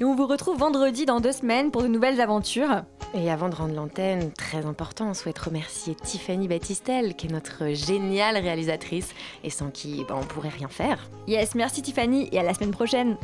Et 0.01 0.05
on 0.05 0.15
vous 0.15 0.27
retrouve 0.27 0.59
vendredi 0.59 1.05
dans 1.05 1.21
deux 1.21 1.33
semaines 1.33 1.71
pour 1.71 1.83
de 1.83 1.89
nouvelles 1.89 2.21
aventures. 2.21 2.85
Et 3.15 3.31
avant 3.31 3.49
de 3.49 3.55
rendre 3.55 3.75
l'antenne, 3.75 4.33
très 4.33 4.65
important, 4.65 5.11
on 5.11 5.15
souhaite 5.15 5.39
remercier 5.39 5.95
Tiffany 5.95 6.49
Battistel, 6.49 7.15
qui 7.17 7.27
est 7.27 7.31
notre 7.31 7.75
géniale 7.75 8.37
réalisatrice 8.37 9.15
et 9.45 9.51
sans 9.51 9.71
qui 9.71 10.05
bah, 10.09 10.17
on 10.19 10.25
pourrait 10.25 10.49
rien 10.49 10.69
faire. 10.69 10.99
Yes, 11.27 11.55
merci 11.55 11.83
Tiffany 11.83 12.29
et 12.33 12.39
à 12.39 12.43
la 12.43 12.55
semaine 12.55 12.71
prochaine. 12.71 13.17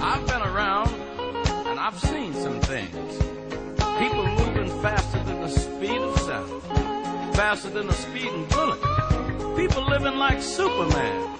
I've 0.00 0.26
been 0.26 0.42
around 0.42 0.88
and 0.88 1.01
I've 1.84 1.98
seen 1.98 2.32
some 2.32 2.60
things. 2.60 3.18
People 3.98 4.24
moving 4.24 4.70
faster 4.82 5.18
than 5.24 5.40
the 5.40 5.48
speed 5.48 6.00
of 6.00 6.16
sound, 6.20 6.62
faster 7.34 7.70
than 7.70 7.88
the 7.88 7.92
speeding 7.92 8.46
bullet. 8.50 8.78
People 9.56 9.88
living 9.88 10.16
like 10.16 10.40
Superman. 10.40 11.32